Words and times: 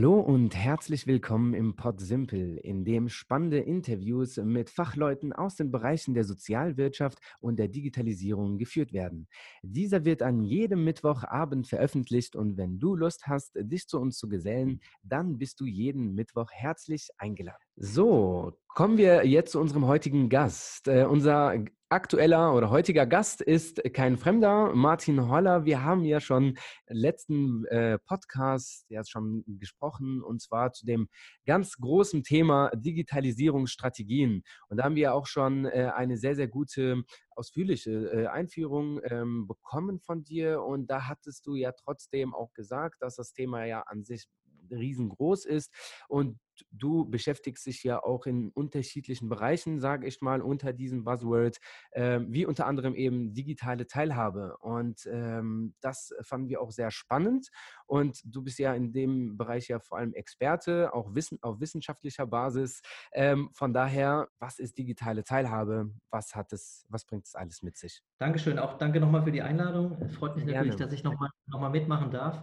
Hallo 0.00 0.19
und 0.20 0.54
herzlich 0.54 1.06
willkommen 1.06 1.54
im 1.54 1.76
Pod 1.76 1.98
Simple, 1.98 2.58
in 2.58 2.84
dem 2.84 3.08
spannende 3.08 3.58
Interviews 3.58 4.36
mit 4.36 4.68
Fachleuten 4.68 5.32
aus 5.32 5.56
den 5.56 5.70
Bereichen 5.70 6.12
der 6.12 6.24
Sozialwirtschaft 6.24 7.18
und 7.40 7.58
der 7.58 7.68
Digitalisierung 7.68 8.58
geführt 8.58 8.92
werden. 8.92 9.28
Dieser 9.62 10.04
wird 10.04 10.22
an 10.22 10.42
jedem 10.42 10.84
Mittwochabend 10.84 11.66
veröffentlicht 11.66 12.36
und 12.36 12.58
wenn 12.58 12.78
du 12.78 12.96
Lust 12.96 13.26
hast, 13.28 13.52
dich 13.56 13.88
zu 13.88 13.98
uns 13.98 14.18
zu 14.18 14.28
gesellen, 14.28 14.80
dann 15.02 15.38
bist 15.38 15.58
du 15.60 15.64
jeden 15.64 16.14
Mittwoch 16.14 16.50
herzlich 16.52 17.08
eingeladen. 17.16 17.62
So, 17.76 18.52
kommen 18.68 18.98
wir 18.98 19.26
jetzt 19.26 19.52
zu 19.52 19.60
unserem 19.60 19.86
heutigen 19.86 20.28
Gast. 20.28 20.86
Äh, 20.86 21.04
unser 21.04 21.64
aktueller 21.90 22.54
oder 22.54 22.70
heutiger 22.70 23.04
Gast 23.04 23.40
ist 23.40 23.82
kein 23.92 24.16
Fremder, 24.16 24.72
Martin 24.74 25.28
Holler. 25.28 25.64
Wir 25.64 25.82
haben 25.82 26.04
ja 26.04 26.20
schon 26.20 26.56
letzten 26.86 27.64
äh, 27.66 27.98
Podcast 27.98 28.86
ja 28.90 29.02
schon 29.04 29.42
gesprochen 29.46 30.19
und 30.22 30.40
zwar 30.40 30.72
zu 30.72 30.86
dem 30.86 31.08
ganz 31.46 31.76
großen 31.76 32.22
Thema 32.22 32.70
Digitalisierungsstrategien. 32.74 34.42
Und 34.68 34.76
da 34.76 34.84
haben 34.84 34.96
wir 34.96 35.14
auch 35.14 35.26
schon 35.26 35.66
äh, 35.66 35.90
eine 35.94 36.16
sehr, 36.16 36.34
sehr 36.34 36.48
gute 36.48 37.02
ausführliche 37.30 37.90
äh, 37.90 38.26
Einführung 38.26 39.00
ähm, 39.04 39.46
bekommen 39.46 40.00
von 40.00 40.24
dir 40.24 40.62
und 40.62 40.88
da 40.88 41.08
hattest 41.08 41.46
du 41.46 41.54
ja 41.54 41.72
trotzdem 41.72 42.34
auch 42.34 42.52
gesagt, 42.52 42.96
dass 43.00 43.16
das 43.16 43.32
Thema 43.32 43.64
ja 43.64 43.82
an 43.82 44.04
sich 44.04 44.28
riesengroß 44.70 45.44
ist 45.44 45.72
und 46.08 46.38
du 46.70 47.08
beschäftigst 47.08 47.66
dich 47.66 47.82
ja 47.84 48.02
auch 48.02 48.26
in 48.26 48.50
unterschiedlichen 48.50 49.28
Bereichen, 49.28 49.80
sage 49.80 50.06
ich 50.06 50.20
mal, 50.20 50.42
unter 50.42 50.72
diesem 50.72 51.04
Buzzword, 51.04 51.58
äh, 51.92 52.20
wie 52.26 52.46
unter 52.46 52.66
anderem 52.66 52.94
eben 52.94 53.32
digitale 53.32 53.86
Teilhabe. 53.86 54.56
Und 54.60 55.06
ähm, 55.06 55.74
das 55.80 56.14
fanden 56.22 56.48
wir 56.48 56.60
auch 56.60 56.70
sehr 56.70 56.90
spannend. 56.90 57.48
Und 57.86 58.20
du 58.24 58.42
bist 58.42 58.58
ja 58.58 58.74
in 58.74 58.92
dem 58.92 59.36
Bereich 59.36 59.68
ja 59.68 59.78
vor 59.80 59.98
allem 59.98 60.14
Experte, 60.14 60.92
auch 60.94 61.14
wissen, 61.14 61.38
auf 61.42 61.60
wissenschaftlicher 61.60 62.26
Basis. 62.26 62.82
Ähm, 63.12 63.50
von 63.52 63.72
daher, 63.72 64.28
was 64.38 64.58
ist 64.58 64.78
digitale 64.78 65.24
Teilhabe? 65.24 65.90
Was 66.10 66.34
hat 66.34 66.52
es, 66.52 66.84
was 66.88 67.04
bringt 67.04 67.26
es 67.26 67.34
alles 67.34 67.62
mit 67.62 67.76
sich? 67.76 68.02
Dankeschön. 68.18 68.58
Auch 68.58 68.78
danke 68.78 69.00
nochmal 69.00 69.22
für 69.22 69.32
die 69.32 69.42
Einladung. 69.42 69.96
Es 70.00 70.14
freut 70.14 70.36
mich 70.36 70.44
natürlich, 70.44 70.76
Gerne. 70.76 70.84
dass 70.84 70.92
ich 70.92 71.04
nochmal 71.04 71.30
noch 71.46 71.60
mal 71.60 71.70
mitmachen 71.70 72.10
darf. 72.10 72.42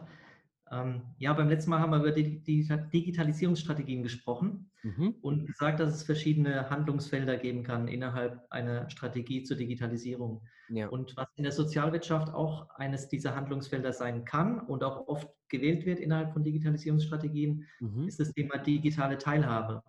Ähm, 0.71 1.01
ja, 1.17 1.33
beim 1.33 1.49
letzten 1.49 1.69
Mal 1.69 1.79
haben 1.79 1.91
wir 1.91 1.99
über 1.99 2.11
die, 2.11 2.43
Digitalisierungsstrategien 2.43 4.03
gesprochen 4.03 4.69
mhm. 4.83 5.15
und 5.21 5.47
gesagt, 5.47 5.79
dass 5.79 5.93
es 5.93 6.03
verschiedene 6.03 6.69
Handlungsfelder 6.69 7.37
geben 7.37 7.63
kann 7.63 7.87
innerhalb 7.87 8.45
einer 8.49 8.89
Strategie 8.89 9.43
zur 9.43 9.57
Digitalisierung. 9.57 10.41
Ja. 10.69 10.89
Und 10.89 11.15
was 11.15 11.27
in 11.35 11.43
der 11.43 11.53
Sozialwirtschaft 11.53 12.33
auch 12.33 12.69
eines 12.71 13.07
dieser 13.07 13.35
Handlungsfelder 13.35 13.93
sein 13.93 14.25
kann 14.25 14.59
und 14.59 14.83
auch 14.83 15.07
oft 15.07 15.29
gewählt 15.49 15.85
wird 15.85 15.99
innerhalb 15.99 16.33
von 16.33 16.43
Digitalisierungsstrategien, 16.43 17.65
mhm. 17.79 18.07
ist 18.07 18.19
das 18.19 18.33
Thema 18.33 18.57
digitale 18.57 19.17
Teilhabe. 19.17 19.81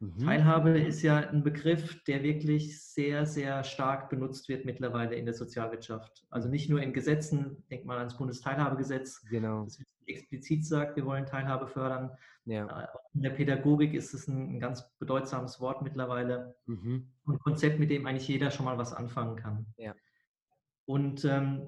Mhm. 0.00 0.18
Teilhabe 0.18 0.78
ist 0.78 1.02
ja 1.02 1.18
ein 1.18 1.42
Begriff, 1.42 2.02
der 2.04 2.22
wirklich 2.22 2.82
sehr, 2.82 3.24
sehr 3.24 3.64
stark 3.64 4.10
benutzt 4.10 4.48
wird 4.48 4.64
mittlerweile 4.64 5.14
in 5.14 5.24
der 5.24 5.34
Sozialwirtschaft. 5.34 6.26
Also 6.28 6.48
nicht 6.48 6.68
nur 6.68 6.82
in 6.82 6.92
Gesetzen, 6.92 7.64
denk 7.70 7.86
mal 7.86 7.98
ans 7.98 8.16
Bundesteilhabegesetz, 8.16 9.24
genau. 9.30 9.64
das 9.64 9.78
explizit 10.08 10.64
sagt, 10.64 10.96
wir 10.96 11.06
wollen 11.06 11.26
Teilhabe 11.26 11.66
fördern. 11.66 12.16
Ja. 12.44 12.84
Äh, 12.84 12.86
in 13.14 13.22
der 13.22 13.30
Pädagogik 13.30 13.94
ist 13.94 14.14
es 14.14 14.28
ein, 14.28 14.60
ganz 14.60 14.88
bedeutsames 14.98 15.60
Wort 15.60 15.82
mittlerweile. 15.82 16.54
Mhm. 16.66 17.10
Ein 17.26 17.38
Konzept, 17.38 17.78
mit 17.78 17.90
dem 17.90 18.06
eigentlich 18.06 18.28
jeder 18.28 18.50
schon 18.50 18.64
mal 18.64 18.78
was 18.78 18.92
anfangen 18.92 19.36
kann. 19.36 19.66
Ja. 19.76 19.94
Und 20.84 21.24
ähm, 21.24 21.66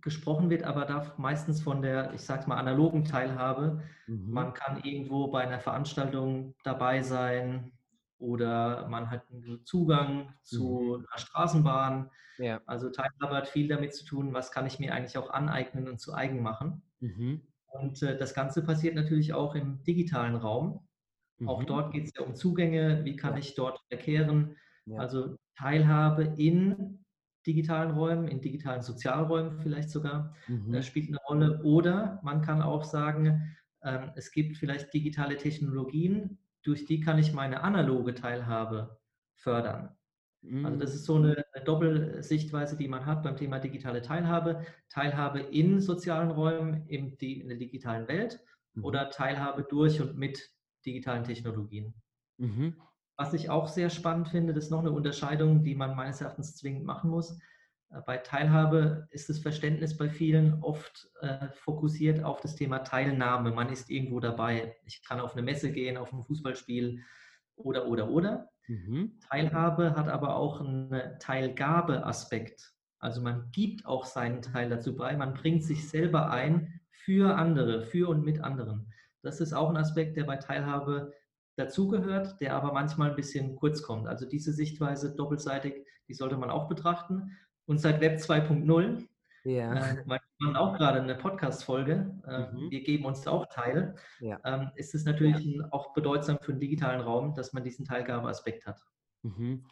gesprochen 0.00 0.50
wird 0.50 0.62
aber 0.62 0.84
da 0.84 1.14
meistens 1.18 1.60
von 1.60 1.82
der, 1.82 2.14
ich 2.14 2.22
sage 2.22 2.48
mal, 2.48 2.56
analogen 2.56 3.04
Teilhabe. 3.04 3.82
Mhm. 4.06 4.30
Man 4.30 4.54
kann 4.54 4.82
irgendwo 4.82 5.28
bei 5.28 5.42
einer 5.42 5.60
Veranstaltung 5.60 6.54
dabei 6.62 7.02
sein 7.02 7.72
oder 8.18 8.86
man 8.88 9.10
hat 9.10 9.24
einen 9.30 9.64
Zugang 9.64 10.32
zu 10.42 10.98
mhm. 10.98 11.06
einer 11.10 11.18
Straßenbahn. 11.18 12.10
Ja. 12.38 12.60
Also 12.66 12.90
Teilhabe 12.90 13.36
hat 13.36 13.48
viel 13.48 13.68
damit 13.68 13.94
zu 13.94 14.04
tun, 14.04 14.32
was 14.32 14.52
kann 14.52 14.66
ich 14.66 14.78
mir 14.78 14.94
eigentlich 14.94 15.18
auch 15.18 15.30
aneignen 15.30 15.88
und 15.88 16.00
zu 16.00 16.14
eigen 16.14 16.42
machen. 16.42 16.82
Mhm. 17.00 17.42
Und 17.72 18.02
äh, 18.02 18.16
das 18.16 18.34
Ganze 18.34 18.62
passiert 18.62 18.94
natürlich 18.94 19.32
auch 19.32 19.54
im 19.54 19.82
digitalen 19.84 20.36
Raum. 20.36 20.86
Mhm. 21.38 21.48
Auch 21.48 21.64
dort 21.64 21.92
geht 21.92 22.04
es 22.04 22.12
ja 22.16 22.22
um 22.22 22.34
Zugänge, 22.34 23.04
wie 23.04 23.16
kann 23.16 23.32
ja. 23.32 23.38
ich 23.38 23.54
dort 23.54 23.80
verkehren. 23.88 24.56
Ja. 24.86 24.98
Also 24.98 25.36
Teilhabe 25.56 26.34
in 26.36 27.04
digitalen 27.46 27.92
Räumen, 27.92 28.28
in 28.28 28.40
digitalen 28.40 28.82
Sozialräumen 28.82 29.58
vielleicht 29.58 29.90
sogar, 29.90 30.34
mhm. 30.48 30.74
äh, 30.74 30.82
spielt 30.82 31.08
eine 31.08 31.18
Rolle. 31.28 31.62
Oder 31.62 32.20
man 32.22 32.42
kann 32.42 32.62
auch 32.62 32.84
sagen, 32.84 33.56
äh, 33.80 34.08
es 34.14 34.30
gibt 34.30 34.56
vielleicht 34.56 34.92
digitale 34.92 35.36
Technologien, 35.36 36.38
durch 36.62 36.84
die 36.84 37.00
kann 37.00 37.18
ich 37.18 37.32
meine 37.32 37.62
analoge 37.62 38.14
Teilhabe 38.14 39.00
fördern. 39.34 39.96
Mhm. 40.42 40.66
Also 40.66 40.78
das 40.78 40.94
ist 40.94 41.04
so 41.04 41.16
eine, 41.16 41.44
eine 41.52 41.64
Doppelsichtweise, 41.64 42.76
die 42.76 42.88
man 42.88 43.06
hat 43.06 43.22
beim 43.22 43.36
Thema 43.36 43.58
digitale 43.58 44.02
Teilhabe. 44.02 44.64
Teilhabe 44.88 45.40
in 45.40 45.80
sozialen 45.80 46.30
Räumen, 46.30 46.86
in, 46.88 47.16
die, 47.18 47.40
in 47.40 47.48
der 47.48 47.58
digitalen 47.58 48.08
Welt 48.08 48.40
mhm. 48.74 48.84
oder 48.84 49.10
Teilhabe 49.10 49.64
durch 49.68 50.00
und 50.00 50.16
mit 50.16 50.50
digitalen 50.84 51.24
Technologien. 51.24 51.94
Mhm. 52.38 52.76
Was 53.16 53.34
ich 53.34 53.50
auch 53.50 53.68
sehr 53.68 53.90
spannend 53.90 54.28
finde, 54.28 54.52
das 54.52 54.64
ist 54.64 54.70
noch 54.70 54.80
eine 54.80 54.90
Unterscheidung, 54.90 55.62
die 55.62 55.74
man 55.74 55.94
meines 55.94 56.20
Erachtens 56.20 56.56
zwingend 56.56 56.84
machen 56.84 57.10
muss. 57.10 57.38
Äh, 57.90 58.00
bei 58.04 58.16
Teilhabe 58.18 59.06
ist 59.10 59.28
das 59.28 59.38
Verständnis 59.38 59.96
bei 59.96 60.08
vielen 60.08 60.62
oft 60.62 61.08
äh, 61.20 61.48
fokussiert 61.52 62.24
auf 62.24 62.40
das 62.40 62.56
Thema 62.56 62.80
Teilnahme. 62.80 63.52
Man 63.52 63.70
ist 63.70 63.90
irgendwo 63.90 64.18
dabei. 64.18 64.76
Ich 64.86 65.04
kann 65.04 65.20
auf 65.20 65.34
eine 65.34 65.42
Messe 65.42 65.70
gehen, 65.70 65.96
auf 65.96 66.12
ein 66.12 66.22
Fußballspiel 66.22 67.00
oder, 67.54 67.86
oder, 67.86 68.10
oder. 68.10 68.51
Mhm. 68.68 69.18
Teilhabe 69.28 69.94
hat 69.96 70.08
aber 70.08 70.36
auch 70.36 70.60
einen 70.60 71.18
Teilgabe-Aspekt. 71.18 72.72
Also 72.98 73.20
man 73.20 73.50
gibt 73.50 73.84
auch 73.84 74.04
seinen 74.04 74.42
Teil 74.42 74.70
dazu 74.70 74.96
bei. 74.96 75.16
Man 75.16 75.34
bringt 75.34 75.64
sich 75.64 75.88
selber 75.88 76.30
ein 76.30 76.80
für 76.90 77.36
andere, 77.36 77.82
für 77.82 78.08
und 78.08 78.24
mit 78.24 78.40
anderen. 78.40 78.92
Das 79.22 79.40
ist 79.40 79.52
auch 79.52 79.70
ein 79.70 79.76
Aspekt, 79.76 80.16
der 80.16 80.24
bei 80.24 80.36
Teilhabe 80.36 81.12
dazugehört, 81.56 82.40
der 82.40 82.54
aber 82.54 82.72
manchmal 82.72 83.10
ein 83.10 83.16
bisschen 83.16 83.56
kurz 83.56 83.82
kommt. 83.82 84.06
Also 84.06 84.26
diese 84.26 84.52
Sichtweise 84.52 85.14
doppelseitig, 85.14 85.86
die 86.08 86.14
sollte 86.14 86.36
man 86.36 86.50
auch 86.50 86.68
betrachten. 86.68 87.36
Und 87.66 87.78
seit 87.78 88.00
Web 88.00 88.18
2.0, 88.18 89.06
ja. 89.44 89.72
äh, 89.74 90.04
man 90.38 90.56
auch 90.56 90.76
gerade 90.76 91.00
eine 91.00 91.14
Podcast-Folge, 91.14 92.14
äh, 92.26 92.52
mhm. 92.52 92.70
wir 92.70 92.82
geben 92.82 93.04
uns 93.04 93.26
auch 93.26 93.46
teil, 93.46 93.94
ja. 94.20 94.40
ähm, 94.44 94.70
ist 94.76 94.94
es 94.94 95.04
natürlich 95.04 95.44
ja. 95.44 95.68
auch 95.70 95.92
bedeutsam 95.94 96.38
für 96.40 96.52
den 96.52 96.60
digitalen 96.60 97.00
Raum, 97.00 97.34
dass 97.34 97.52
man 97.52 97.64
diesen 97.64 97.84
Teilgabeaspekt 97.84 98.66
hat. 98.66 98.84
Mhm. 99.22 99.64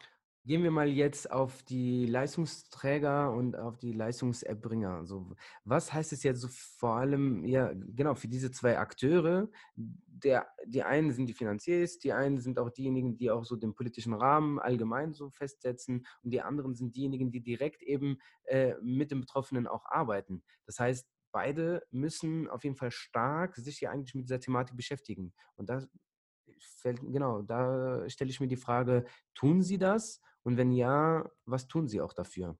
Gehen 0.43 0.63
wir 0.63 0.71
mal 0.71 0.89
jetzt 0.89 1.31
auf 1.31 1.61
die 1.61 2.07
Leistungsträger 2.07 3.31
und 3.31 3.55
auf 3.55 3.77
die 3.77 3.93
Leistungserbringer. 3.93 4.95
Also, 4.95 5.35
was 5.65 5.93
heißt 5.93 6.13
es 6.13 6.23
jetzt 6.23 6.41
so 6.41 6.47
vor 6.49 6.95
allem, 6.95 7.45
ja, 7.45 7.71
genau, 7.73 8.15
für 8.15 8.27
diese 8.27 8.49
zwei 8.49 8.79
Akteure? 8.79 9.49
Der, 9.75 10.47
die 10.65 10.81
einen 10.81 11.11
sind 11.11 11.27
die 11.27 11.33
Finanziers, 11.33 11.99
die 11.99 12.11
einen 12.11 12.39
sind 12.39 12.57
auch 12.57 12.71
diejenigen, 12.71 13.17
die 13.17 13.29
auch 13.29 13.45
so 13.45 13.55
den 13.55 13.75
politischen 13.75 14.13
Rahmen 14.13 14.57
allgemein 14.57 15.13
so 15.13 15.29
festsetzen 15.29 16.07
und 16.23 16.31
die 16.31 16.41
anderen 16.41 16.73
sind 16.73 16.95
diejenigen, 16.95 17.31
die 17.31 17.41
direkt 17.41 17.83
eben 17.83 18.17
äh, 18.45 18.73
mit 18.81 19.11
den 19.11 19.21
Betroffenen 19.21 19.67
auch 19.67 19.85
arbeiten. 19.85 20.43
Das 20.65 20.79
heißt, 20.79 21.07
beide 21.31 21.83
müssen 21.91 22.49
auf 22.49 22.63
jeden 22.63 22.75
Fall 22.75 22.91
stark 22.91 23.55
sich 23.57 23.77
hier 23.77 23.91
eigentlich 23.91 24.15
mit 24.15 24.25
dieser 24.25 24.39
Thematik 24.39 24.75
beschäftigen. 24.75 25.33
Und 25.55 25.69
da 25.69 25.85
fällt, 26.65 26.99
genau, 27.01 27.41
da 27.41 28.07
stelle 28.09 28.29
ich 28.29 28.39
mir 28.39 28.47
die 28.47 28.55
Frage, 28.55 29.05
tun 29.33 29.61
sie 29.61 29.77
das? 29.77 30.21
Und 30.43 30.57
wenn 30.57 30.71
ja, 30.71 31.29
was 31.45 31.67
tun 31.67 31.87
Sie 31.87 32.01
auch 32.01 32.13
dafür? 32.13 32.57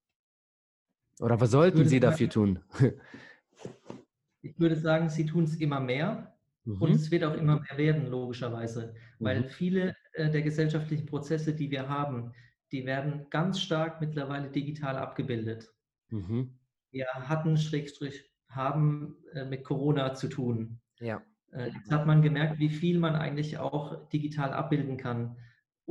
Oder 1.19 1.39
was 1.39 1.51
sollten 1.51 1.87
Sie 1.87 1.99
dafür 1.99 2.29
tun? 2.29 2.59
ich 4.41 4.59
würde 4.59 4.75
sagen, 4.75 5.09
Sie 5.09 5.25
tun 5.25 5.43
es 5.43 5.55
immer 5.55 5.79
mehr 5.79 6.35
mhm. 6.63 6.81
und 6.81 6.91
es 6.91 7.11
wird 7.11 7.23
auch 7.23 7.35
immer 7.35 7.59
mehr 7.59 7.77
werden, 7.77 8.07
logischerweise. 8.07 8.93
Weil 9.19 9.41
mhm. 9.41 9.45
viele 9.45 9.95
äh, 10.13 10.29
der 10.29 10.41
gesellschaftlichen 10.41 11.05
Prozesse, 11.05 11.55
die 11.55 11.71
wir 11.71 11.89
haben, 11.89 12.33
die 12.71 12.85
werden 12.85 13.27
ganz 13.29 13.59
stark 13.59 13.99
mittlerweile 13.99 14.49
digital 14.49 14.95
abgebildet. 14.97 15.73
Mhm. 16.09 16.57
Wir 16.91 17.07
hatten, 17.07 17.57
Schrägstrich, 17.57 18.31
haben 18.47 19.17
äh, 19.33 19.45
mit 19.45 19.63
Corona 19.63 20.13
zu 20.13 20.27
tun. 20.27 20.79
Ja. 20.99 21.21
Äh, 21.51 21.69
jetzt 21.69 21.91
hat 21.91 22.05
man 22.05 22.21
gemerkt, 22.21 22.59
wie 22.59 22.69
viel 22.69 22.99
man 22.99 23.15
eigentlich 23.15 23.57
auch 23.57 24.09
digital 24.09 24.53
abbilden 24.53 24.97
kann 24.97 25.35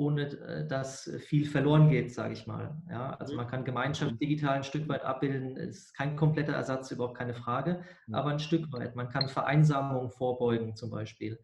ohne 0.01 0.23
äh, 0.23 0.67
dass 0.67 1.11
viel 1.27 1.45
verloren 1.45 1.91
geht, 1.91 2.13
sage 2.13 2.33
ich 2.33 2.47
mal. 2.47 2.81
Ja, 2.89 3.11
also 3.15 3.35
man 3.35 3.47
kann 3.47 3.65
Gemeinschaft 3.65 4.21
digital 4.21 4.57
ein 4.57 4.65
Stück 4.65 4.89
weit 4.89 5.05
abbilden, 5.05 5.57
ist 5.57 5.95
kein 5.95 6.17
kompletter 6.17 6.55
Ersatz, 6.55 6.91
überhaupt 6.91 7.19
keine 7.19 7.35
Frage, 7.35 7.83
aber 8.11 8.31
ein 8.31 8.39
Stück 8.39 8.73
weit. 8.73 8.97
Man 8.97 9.09
kann 9.09 9.29
Vereinsamung 9.29 10.11
vorbeugen 10.11 10.75
zum 10.75 10.91
Beispiel. 10.91 11.39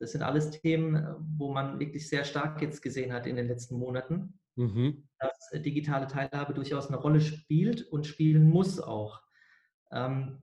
Das 0.00 0.12
sind 0.12 0.22
alles 0.22 0.50
Themen, 0.50 1.06
wo 1.38 1.52
man 1.52 1.78
wirklich 1.78 2.08
sehr 2.08 2.24
stark 2.24 2.60
jetzt 2.60 2.82
gesehen 2.82 3.12
hat 3.12 3.26
in 3.26 3.36
den 3.36 3.46
letzten 3.46 3.78
Monaten, 3.78 4.38
mhm. 4.56 5.08
dass 5.18 5.62
digitale 5.62 6.06
Teilhabe 6.06 6.52
durchaus 6.52 6.88
eine 6.88 6.98
Rolle 6.98 7.20
spielt 7.20 7.82
und 7.82 8.06
spielen 8.06 8.50
muss 8.50 8.80
auch. 8.80 9.22
Ähm, 9.92 10.42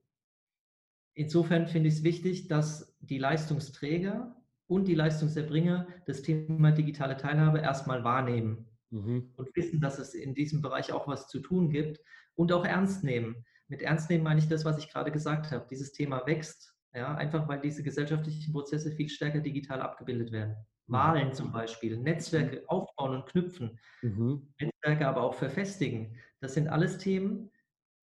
insofern 1.14 1.68
finde 1.68 1.90
ich 1.90 1.96
es 1.96 2.04
wichtig, 2.04 2.48
dass 2.48 2.91
die 3.02 3.18
Leistungsträger 3.18 4.36
und 4.68 4.88
die 4.88 4.96
Leistungserbringer 4.96 5.88
das 6.06 6.22
Thema 6.22 6.72
digitale 6.72 7.18
Teilhabe 7.18 7.60
erstmal 7.60 8.04
wahrnehmen 8.04 8.70
mhm. 8.90 9.34
und 9.36 9.56
wissen, 9.56 9.82
dass 9.82 10.00
es 10.00 10.14
in 10.14 10.34
diesem 10.34 10.62
Bereich 10.62 10.92
auch 10.94 11.08
was 11.08 11.28
zu 11.28 11.40
tun 11.40 11.70
gibt 11.70 12.00
und 12.36 12.54
auch 12.54 12.66
ernst 12.66 13.04
nehmen. 13.04 13.46
Mit 13.68 13.82
ernst 13.82 14.10
nehmen 14.10 14.24
meine 14.24 14.40
ich 14.40 14.48
das, 14.48 14.66
was 14.66 14.78
ich 14.78 14.90
gerade 14.90 15.12
gesagt 15.12 15.52
habe. 15.52 15.68
Dieses 15.70 15.92
Thema 15.92 16.26
wächst, 16.26 16.74
ja, 16.94 17.16
einfach 17.16 17.48
weil 17.48 17.60
diese 17.60 17.84
gesellschaftlichen 17.84 18.54
Prozesse 18.54 18.92
viel 18.92 19.10
stärker 19.10 19.40
digital 19.40 19.82
abgebildet 19.82 20.32
werden. 20.32 20.56
Mhm. 20.88 20.94
Wahlen 20.94 21.34
zum 21.34 21.52
Beispiel, 21.52 21.98
Netzwerke 21.98 22.58
mhm. 22.58 22.70
aufbauen 22.70 23.16
und 23.16 23.26
knüpfen, 23.28 23.80
mhm. 24.02 24.54
Netzwerke 24.60 25.08
aber 25.08 25.24
auch 25.24 25.34
verfestigen. 25.34 26.18
Das 26.40 26.54
sind 26.54 26.68
alles 26.68 26.98
Themen, 26.98 27.52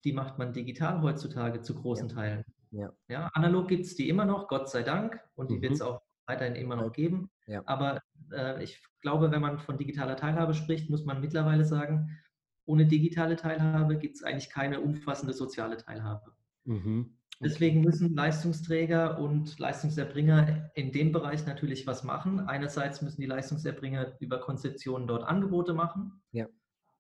die 0.05 0.13
macht 0.13 0.39
man 0.39 0.53
digital 0.53 1.03
heutzutage 1.03 1.61
zu 1.61 1.75
großen 1.75 2.09
ja. 2.09 2.15
Teilen. 2.15 2.45
Ja. 2.71 2.93
ja 3.09 3.31
analog 3.33 3.69
gibt 3.69 3.85
es 3.85 3.95
die 3.97 4.09
immer 4.09 4.25
noch, 4.25 4.49
Gott 4.49 4.69
sei 4.69 4.83
Dank, 4.83 5.21
und 5.35 5.51
die 5.51 5.57
mhm. 5.57 5.63
wird 5.63 5.73
es 5.73 5.83
auch 5.83 6.01
weiterhin 6.27 6.57
immer 6.57 6.77
noch 6.77 6.93
geben. 6.93 7.31
Ja. 7.47 7.63
Aber 7.67 8.03
äh, 8.33 8.63
ich 8.63 8.83
glaube, 9.01 9.31
wenn 9.31 9.41
man 9.41 9.59
von 9.59 9.79
digitaler 9.79 10.17
Teilhabe 10.17 10.55
spricht, 10.55 10.91
muss 10.91 11.05
man 11.05 11.21
mittlerweile 11.21 11.65
sagen, 11.65 12.19
ohne 12.67 12.87
digitale 12.87 13.37
Teilhabe 13.37 13.97
gibt 13.97 14.17
es 14.17 14.23
eigentlich 14.23 14.51
keine 14.51 14.81
umfassende 14.81 15.33
soziale 15.33 15.79
Teilhabe. 15.79 16.33
Mhm. 16.65 17.19
Deswegen 17.41 17.83
müssen 17.83 18.15
Leistungsträger 18.15 19.19
und 19.19 19.59
Leistungserbringer 19.59 20.71
in 20.75 20.91
dem 20.91 21.13
Bereich 21.13 21.47
natürlich 21.47 21.87
was 21.87 22.03
machen. 22.03 22.41
Einerseits 22.41 23.01
müssen 23.01 23.21
die 23.21 23.29
Leistungserbringer 23.29 24.17
über 24.19 24.41
Konzeptionen 24.41 25.07
dort 25.07 25.23
Angebote 25.23 25.73
machen. 25.73 26.21
Ja. 26.33 26.47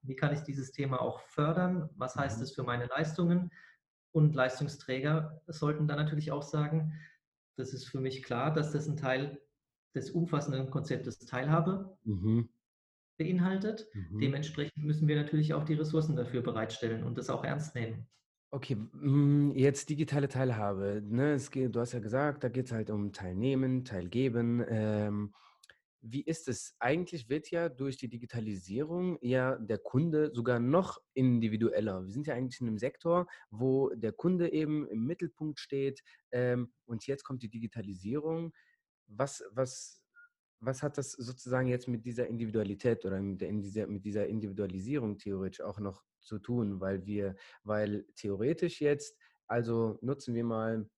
Wie 0.02 0.14
kann 0.14 0.32
ich 0.32 0.40
dieses 0.42 0.70
Thema 0.70 1.02
auch 1.02 1.20
fördern? 1.20 1.90
Was 1.96 2.14
heißt 2.14 2.40
es 2.40 2.52
mhm. 2.52 2.54
für 2.54 2.62
meine 2.62 2.86
Leistungen? 2.86 3.50
Und 4.12 4.34
Leistungsträger 4.34 5.42
sollten 5.46 5.86
dann 5.86 5.98
natürlich 5.98 6.32
auch 6.32 6.42
sagen, 6.42 6.92
das 7.56 7.72
ist 7.72 7.86
für 7.86 8.00
mich 8.00 8.22
klar, 8.22 8.52
dass 8.52 8.72
das 8.72 8.88
ein 8.88 8.96
Teil 8.96 9.40
des 9.94 10.10
umfassenden 10.10 10.70
Konzeptes 10.70 11.18
Teilhabe 11.18 11.96
mhm. 12.04 12.48
beinhaltet. 13.18 13.88
Mhm. 13.92 14.20
Dementsprechend 14.20 14.84
müssen 14.84 15.08
wir 15.08 15.16
natürlich 15.16 15.54
auch 15.54 15.64
die 15.64 15.74
Ressourcen 15.74 16.16
dafür 16.16 16.42
bereitstellen 16.42 17.04
und 17.04 17.18
das 17.18 17.30
auch 17.30 17.44
ernst 17.44 17.74
nehmen. 17.74 18.06
Okay, 18.50 18.76
mm, 18.76 19.52
jetzt 19.56 19.90
digitale 19.90 20.28
Teilhabe. 20.28 21.02
Ne? 21.04 21.36
Geht, 21.50 21.74
du 21.74 21.80
hast 21.80 21.92
ja 21.92 21.98
gesagt, 21.98 22.44
da 22.44 22.48
geht 22.48 22.66
es 22.66 22.72
halt 22.72 22.90
um 22.90 23.12
Teilnehmen, 23.12 23.84
Teilgeben. 23.84 24.64
Ähm, 24.66 25.34
wie 26.00 26.22
ist 26.22 26.48
es? 26.48 26.74
Eigentlich 26.78 27.28
wird 27.28 27.50
ja 27.50 27.68
durch 27.68 27.96
die 27.96 28.08
Digitalisierung 28.08 29.18
ja 29.20 29.56
der 29.56 29.78
Kunde 29.78 30.30
sogar 30.32 30.60
noch 30.60 31.00
individueller. 31.14 32.04
Wir 32.04 32.12
sind 32.12 32.26
ja 32.26 32.34
eigentlich 32.34 32.60
in 32.60 32.68
einem 32.68 32.78
Sektor, 32.78 33.26
wo 33.50 33.90
der 33.90 34.12
Kunde 34.12 34.52
eben 34.52 34.86
im 34.88 35.06
Mittelpunkt 35.06 35.58
steht. 35.58 36.02
Ähm, 36.30 36.72
und 36.86 37.06
jetzt 37.06 37.24
kommt 37.24 37.42
die 37.42 37.50
Digitalisierung. 37.50 38.52
Was, 39.06 39.42
was, 39.50 40.02
was 40.60 40.82
hat 40.82 40.98
das 40.98 41.12
sozusagen 41.12 41.68
jetzt 41.68 41.88
mit 41.88 42.04
dieser 42.04 42.26
Individualität 42.26 43.04
oder 43.04 43.20
mit, 43.20 43.40
dieser, 43.40 43.86
mit 43.86 44.04
dieser 44.04 44.26
Individualisierung 44.26 45.18
theoretisch 45.18 45.60
auch 45.60 45.80
noch 45.80 46.04
zu 46.20 46.38
tun? 46.38 46.80
Weil 46.80 47.04
wir, 47.06 47.34
weil 47.64 48.06
theoretisch 48.14 48.80
jetzt, 48.80 49.16
also 49.48 49.98
nutzen 50.00 50.34
wir 50.34 50.44
mal 50.44 50.88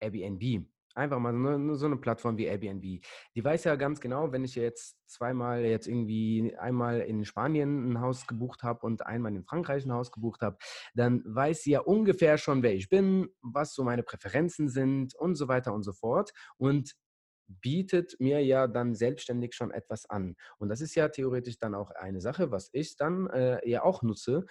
Airbnb 0.00 0.68
Einfach 0.98 1.20
mal 1.20 1.32
so, 1.68 1.74
so 1.74 1.86
eine 1.86 1.96
Plattform 1.96 2.36
wie 2.38 2.46
Airbnb. 2.46 2.82
Die 2.82 3.44
weiß 3.44 3.62
ja 3.64 3.76
ganz 3.76 4.00
genau, 4.00 4.32
wenn 4.32 4.42
ich 4.42 4.56
jetzt 4.56 4.98
zweimal 5.06 5.64
jetzt 5.64 5.86
irgendwie 5.86 6.56
einmal 6.58 7.00
in 7.02 7.24
Spanien 7.24 7.92
ein 7.92 8.00
Haus 8.00 8.26
gebucht 8.26 8.64
habe 8.64 8.84
und 8.84 9.06
einmal 9.06 9.34
in 9.36 9.44
Frankreich 9.44 9.86
ein 9.86 9.92
Haus 9.92 10.10
gebucht 10.10 10.42
habe, 10.42 10.58
dann 10.94 11.22
weiß 11.24 11.62
sie 11.62 11.70
ja 11.70 11.80
ungefähr 11.80 12.36
schon, 12.36 12.64
wer 12.64 12.74
ich 12.74 12.88
bin, 12.88 13.28
was 13.42 13.74
so 13.74 13.84
meine 13.84 14.02
Präferenzen 14.02 14.68
sind 14.68 15.14
und 15.14 15.36
so 15.36 15.46
weiter 15.46 15.72
und 15.72 15.84
so 15.84 15.92
fort. 15.92 16.32
Und 16.56 16.94
bietet 17.46 18.16
mir 18.18 18.44
ja 18.44 18.66
dann 18.66 18.96
selbstständig 18.96 19.54
schon 19.54 19.70
etwas 19.70 20.04
an. 20.10 20.34
Und 20.58 20.68
das 20.68 20.80
ist 20.80 20.96
ja 20.96 21.08
theoretisch 21.08 21.58
dann 21.58 21.76
auch 21.76 21.92
eine 21.92 22.20
Sache, 22.20 22.50
was 22.50 22.70
ich 22.72 22.96
dann 22.96 23.28
äh, 23.28 23.66
ja 23.68 23.84
auch 23.84 24.02
nutze. 24.02 24.46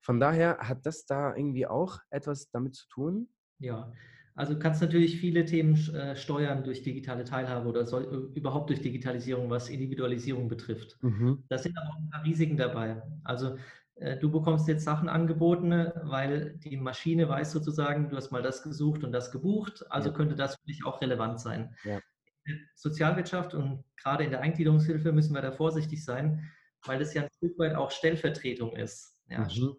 Von 0.00 0.18
daher 0.18 0.58
hat 0.58 0.84
das 0.84 1.06
da 1.06 1.34
irgendwie 1.34 1.68
auch 1.68 2.00
etwas 2.10 2.50
damit 2.50 2.74
zu 2.74 2.88
tun? 2.88 3.28
Ja, 3.60 3.92
also 4.34 4.54
du 4.54 4.58
kannst 4.58 4.80
natürlich 4.80 5.18
viele 5.18 5.44
Themen 5.44 5.74
äh, 5.94 6.16
steuern 6.16 6.64
durch 6.64 6.82
digitale 6.82 7.24
Teilhabe 7.24 7.68
oder 7.68 7.84
soll, 7.84 8.04
äh, 8.04 8.38
überhaupt 8.38 8.70
durch 8.70 8.80
Digitalisierung, 8.80 9.50
was 9.50 9.68
Individualisierung 9.68 10.48
betrifft. 10.48 10.96
Mhm. 11.02 11.44
Da 11.48 11.58
sind 11.58 11.76
aber 11.76 11.90
auch 11.90 11.98
ein 11.98 12.10
paar 12.10 12.24
Risiken 12.24 12.56
dabei. 12.56 13.02
Also 13.24 13.58
äh, 13.96 14.16
du 14.16 14.30
bekommst 14.30 14.68
jetzt 14.68 14.84
Sachen 14.84 15.08
angeboten, 15.08 15.90
weil 16.02 16.56
die 16.58 16.76
Maschine 16.76 17.28
weiß 17.28 17.52
sozusagen, 17.52 18.08
du 18.08 18.16
hast 18.16 18.30
mal 18.30 18.42
das 18.42 18.62
gesucht 18.62 19.04
und 19.04 19.12
das 19.12 19.30
gebucht, 19.30 19.84
also 19.90 20.08
ja. 20.08 20.14
könnte 20.14 20.34
das 20.34 20.54
für 20.56 20.66
dich 20.66 20.84
auch 20.86 21.00
relevant 21.02 21.38
sein. 21.38 21.74
Ja. 21.84 22.00
In 22.44 22.54
der 22.54 22.56
Sozialwirtschaft 22.74 23.54
und 23.54 23.84
gerade 23.96 24.24
in 24.24 24.30
der 24.30 24.40
Eingliederungshilfe 24.40 25.12
müssen 25.12 25.34
wir 25.34 25.42
da 25.42 25.52
vorsichtig 25.52 26.04
sein, 26.04 26.50
weil 26.84 27.00
es 27.02 27.12
ja 27.12 27.22
ein 27.22 27.28
Stück 27.36 27.58
weit 27.58 27.74
auch 27.74 27.90
Stellvertretung 27.90 28.74
ist. 28.76 29.18
Ja, 29.28 29.40
mhm 29.40 29.76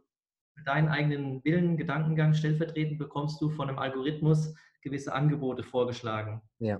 deinen 0.65 0.89
eigenen 0.89 1.43
Willen, 1.43 1.77
Gedankengang 1.77 2.33
stellvertretend 2.33 2.99
bekommst 2.99 3.41
du 3.41 3.49
von 3.49 3.69
einem 3.69 3.79
Algorithmus 3.79 4.53
gewisse 4.81 5.13
Angebote 5.13 5.63
vorgeschlagen. 5.63 6.41
Ja. 6.59 6.79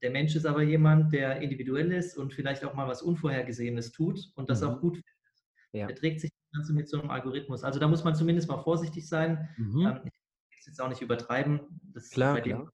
Der 0.00 0.10
Mensch 0.10 0.36
ist 0.36 0.46
aber 0.46 0.62
jemand, 0.62 1.12
der 1.12 1.40
individuell 1.40 1.92
ist 1.92 2.16
und 2.16 2.32
vielleicht 2.32 2.64
auch 2.64 2.74
mal 2.74 2.88
was 2.88 3.02
Unvorhergesehenes 3.02 3.92
tut 3.92 4.32
und 4.36 4.48
das 4.48 4.62
mhm. 4.62 4.68
auch 4.68 4.80
gut 4.80 4.94
findet. 4.94 5.12
Ja. 5.72 5.88
Er 5.88 5.94
trägt 5.94 6.20
sich 6.20 6.30
das 6.30 6.58
Ganze 6.58 6.72
mit 6.74 6.88
so 6.88 7.00
einem 7.00 7.10
Algorithmus. 7.10 7.64
Also 7.64 7.80
da 7.80 7.88
muss 7.88 8.04
man 8.04 8.14
zumindest 8.14 8.48
mal 8.48 8.62
vorsichtig 8.62 9.08
sein. 9.08 9.48
Mhm. 9.56 9.86
Ähm, 9.86 9.96
ich 9.96 10.04
will 10.04 10.58
es 10.60 10.66
jetzt 10.66 10.80
auch 10.80 10.88
nicht 10.88 11.00
übertreiben. 11.00 11.60
Das 11.94 12.10
klar, 12.10 12.34
bei 12.34 12.42
dem 12.42 12.70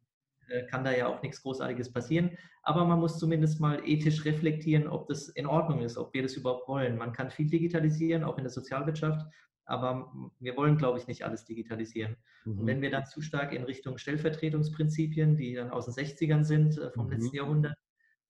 äh, 0.48 0.66
kann 0.66 0.84
da 0.84 0.92
ja 0.92 1.06
auch 1.06 1.22
nichts 1.22 1.42
Großartiges 1.42 1.92
passieren. 1.92 2.36
Aber 2.62 2.84
man 2.84 2.98
muss 2.98 3.18
zumindest 3.18 3.60
mal 3.60 3.80
ethisch 3.86 4.24
reflektieren, 4.24 4.88
ob 4.88 5.08
das 5.08 5.28
in 5.28 5.46
Ordnung 5.46 5.80
ist, 5.80 5.96
ob 5.96 6.12
wir 6.12 6.22
das 6.22 6.34
überhaupt 6.34 6.68
wollen. 6.68 6.98
Man 6.98 7.12
kann 7.12 7.30
viel 7.30 7.48
digitalisieren, 7.48 8.24
auch 8.24 8.36
in 8.36 8.44
der 8.44 8.50
Sozialwirtschaft 8.50 9.24
aber 9.68 10.12
wir 10.40 10.56
wollen, 10.56 10.78
glaube 10.78 10.98
ich, 10.98 11.06
nicht 11.06 11.24
alles 11.24 11.44
digitalisieren. 11.44 12.16
Mhm. 12.44 12.58
Und 12.58 12.66
wenn 12.66 12.80
wir 12.80 12.90
dann 12.90 13.04
zu 13.04 13.20
stark 13.20 13.52
in 13.52 13.64
Richtung 13.64 13.98
Stellvertretungsprinzipien, 13.98 15.36
die 15.36 15.54
dann 15.54 15.70
aus 15.70 15.84
den 15.84 15.94
60ern 15.94 16.42
sind, 16.42 16.78
äh, 16.78 16.90
vom 16.90 17.06
mhm. 17.06 17.12
letzten 17.12 17.36
Jahrhundert, 17.36 17.76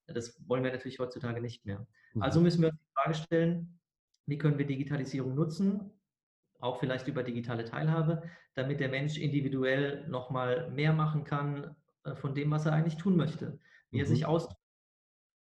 das 0.07 0.43
wollen 0.49 0.65
wir 0.65 0.73
natürlich 0.73 0.99
heutzutage 0.99 1.41
nicht 1.41 1.65
mehr. 1.65 1.87
Mhm. 2.15 2.23
Also 2.23 2.41
müssen 2.41 2.63
wir 2.63 2.71
uns 2.71 2.79
die 2.81 2.93
Frage 2.95 3.15
stellen, 3.15 3.79
wie 4.27 4.37
können 4.37 4.59
wir 4.59 4.67
Digitalisierung 4.67 5.37
nutzen, 5.37 5.93
auch 6.59 6.81
vielleicht 6.81 7.07
über 7.07 7.23
digitale 7.23 7.65
Teilhabe, 7.65 8.25
damit 8.55 8.81
der 8.81 8.89
Mensch 8.89 9.17
individuell 9.17 10.09
nochmal 10.09 10.69
mehr 10.73 10.93
machen 10.93 11.23
kann 11.23 11.77
äh, 12.03 12.17
von 12.17 12.35
dem, 12.35 12.51
was 12.51 12.67
er 12.67 12.73
eigentlich 12.73 12.97
tun 12.97 13.17
möchte, 13.17 13.61
wie 13.91 14.01
er 14.01 14.07
sich 14.07 14.23
mhm. 14.23 14.27
ausdrückt 14.27 14.58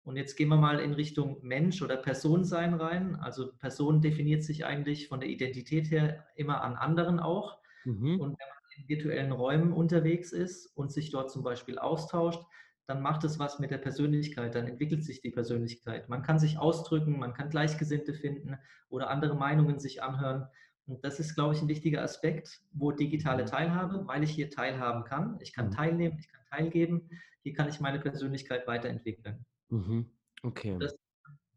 und 0.04 0.16
jetzt 0.16 0.36
gehen 0.36 0.48
wir 0.48 0.56
mal 0.56 0.80
in 0.80 0.94
Richtung 0.94 1.38
Mensch 1.42 1.80
oder 1.80 1.96
Personensein 1.96 2.74
rein. 2.74 3.16
Also 3.16 3.52
Person 3.52 4.00
definiert 4.00 4.42
sich 4.42 4.64
eigentlich 4.64 5.08
von 5.08 5.20
der 5.20 5.28
Identität 5.28 5.90
her 5.90 6.26
immer 6.34 6.62
an 6.62 6.74
anderen 6.74 7.20
auch. 7.20 7.58
Mhm. 7.84 8.20
Und 8.20 8.30
wenn 8.30 8.48
man 8.48 8.78
in 8.78 8.88
virtuellen 8.88 9.32
Räumen 9.32 9.72
unterwegs 9.72 10.32
ist 10.32 10.66
und 10.76 10.90
sich 10.90 11.10
dort 11.10 11.30
zum 11.30 11.44
Beispiel 11.44 11.78
austauscht, 11.78 12.42
dann 12.86 13.00
macht 13.00 13.22
es 13.22 13.38
was 13.38 13.60
mit 13.60 13.70
der 13.70 13.78
Persönlichkeit, 13.78 14.56
dann 14.56 14.66
entwickelt 14.66 15.04
sich 15.04 15.20
die 15.20 15.30
Persönlichkeit. 15.30 16.08
Man 16.08 16.22
kann 16.22 16.40
sich 16.40 16.58
ausdrücken, 16.58 17.18
man 17.18 17.32
kann 17.32 17.48
Gleichgesinnte 17.48 18.12
finden 18.12 18.58
oder 18.88 19.08
andere 19.08 19.36
Meinungen 19.36 19.78
sich 19.78 20.02
anhören. 20.02 20.48
Und 20.86 21.04
das 21.04 21.20
ist, 21.20 21.36
glaube 21.36 21.54
ich, 21.54 21.62
ein 21.62 21.68
wichtiger 21.68 22.02
Aspekt, 22.02 22.60
wo 22.72 22.90
digitale 22.90 23.44
mhm. 23.44 23.48
Teilhabe, 23.48 24.06
weil 24.08 24.24
ich 24.24 24.32
hier 24.32 24.50
teilhaben 24.50 25.04
kann, 25.04 25.38
ich 25.40 25.52
kann 25.52 25.66
mhm. 25.66 25.70
teilnehmen, 25.70 26.18
ich 26.18 26.28
kann 26.28 26.40
teilgeben, 26.50 27.08
hier 27.44 27.52
kann 27.52 27.68
ich 27.68 27.78
meine 27.78 28.00
Persönlichkeit 28.00 28.66
weiterentwickeln. 28.66 29.46
Mhm. 29.72 30.06
Okay. 30.42 30.76
Das, 30.78 30.94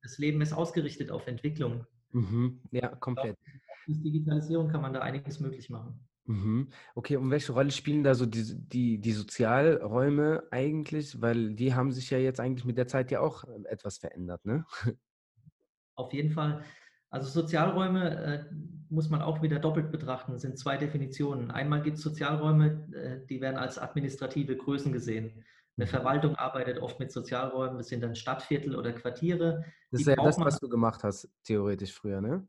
das, 0.01 0.17
Leben 0.17 0.41
ist 0.41 0.53
ausgerichtet 0.53 1.11
auf 1.11 1.27
Entwicklung. 1.27 1.85
Mhm. 2.11 2.61
Ja, 2.71 2.87
komplett. 2.87 3.37
Durch 3.85 4.01
Digitalisierung 4.01 4.69
kann 4.69 4.81
man 4.81 4.93
da 4.93 5.01
einiges 5.01 5.39
möglich 5.41 5.69
machen. 5.69 5.99
Mhm. 6.23 6.69
Okay, 6.95 7.17
und 7.17 7.29
welche 7.29 7.51
Rolle 7.51 7.71
spielen 7.71 8.03
da 8.03 8.15
so 8.15 8.25
die, 8.25 8.55
die, 8.55 8.99
die 8.99 9.11
Sozialräume 9.11 10.43
eigentlich? 10.49 11.21
Weil 11.21 11.53
die 11.53 11.73
haben 11.73 11.91
sich 11.91 12.09
ja 12.09 12.17
jetzt 12.17 12.39
eigentlich 12.39 12.65
mit 12.65 12.77
der 12.77 12.87
Zeit 12.87 13.11
ja 13.11 13.19
auch 13.19 13.43
äh, 13.43 13.67
etwas 13.67 13.97
verändert, 13.97 14.45
ne? 14.45 14.65
Auf 15.95 16.13
jeden 16.13 16.31
Fall. 16.31 16.63
Also 17.09 17.29
Sozialräume 17.29 18.23
äh, 18.23 18.45
muss 18.89 19.09
man 19.09 19.21
auch 19.21 19.41
wieder 19.41 19.59
doppelt 19.59 19.91
betrachten, 19.91 20.33
das 20.33 20.41
sind 20.41 20.57
zwei 20.57 20.77
Definitionen. 20.77 21.51
Einmal 21.51 21.81
gibt 21.81 21.97
es 21.97 22.03
Sozialräume, 22.03 22.87
äh, 22.93 23.25
die 23.27 23.39
werden 23.41 23.57
als 23.57 23.77
administrative 23.77 24.55
Größen 24.57 24.91
gesehen. 24.91 25.43
Eine 25.77 25.87
Verwaltung 25.87 26.35
arbeitet 26.35 26.79
oft 26.79 26.99
mit 26.99 27.11
Sozialräumen, 27.11 27.77
das 27.77 27.89
sind 27.89 28.01
dann 28.01 28.15
Stadtviertel 28.15 28.75
oder 28.75 28.93
Quartiere. 28.93 29.65
Das 29.91 30.01
ist 30.01 30.07
ja 30.07 30.15
das, 30.15 30.39
was 30.39 30.59
du 30.59 30.69
gemacht 30.69 31.03
hast, 31.03 31.29
theoretisch 31.43 31.93
früher, 31.93 32.21
ne? 32.21 32.47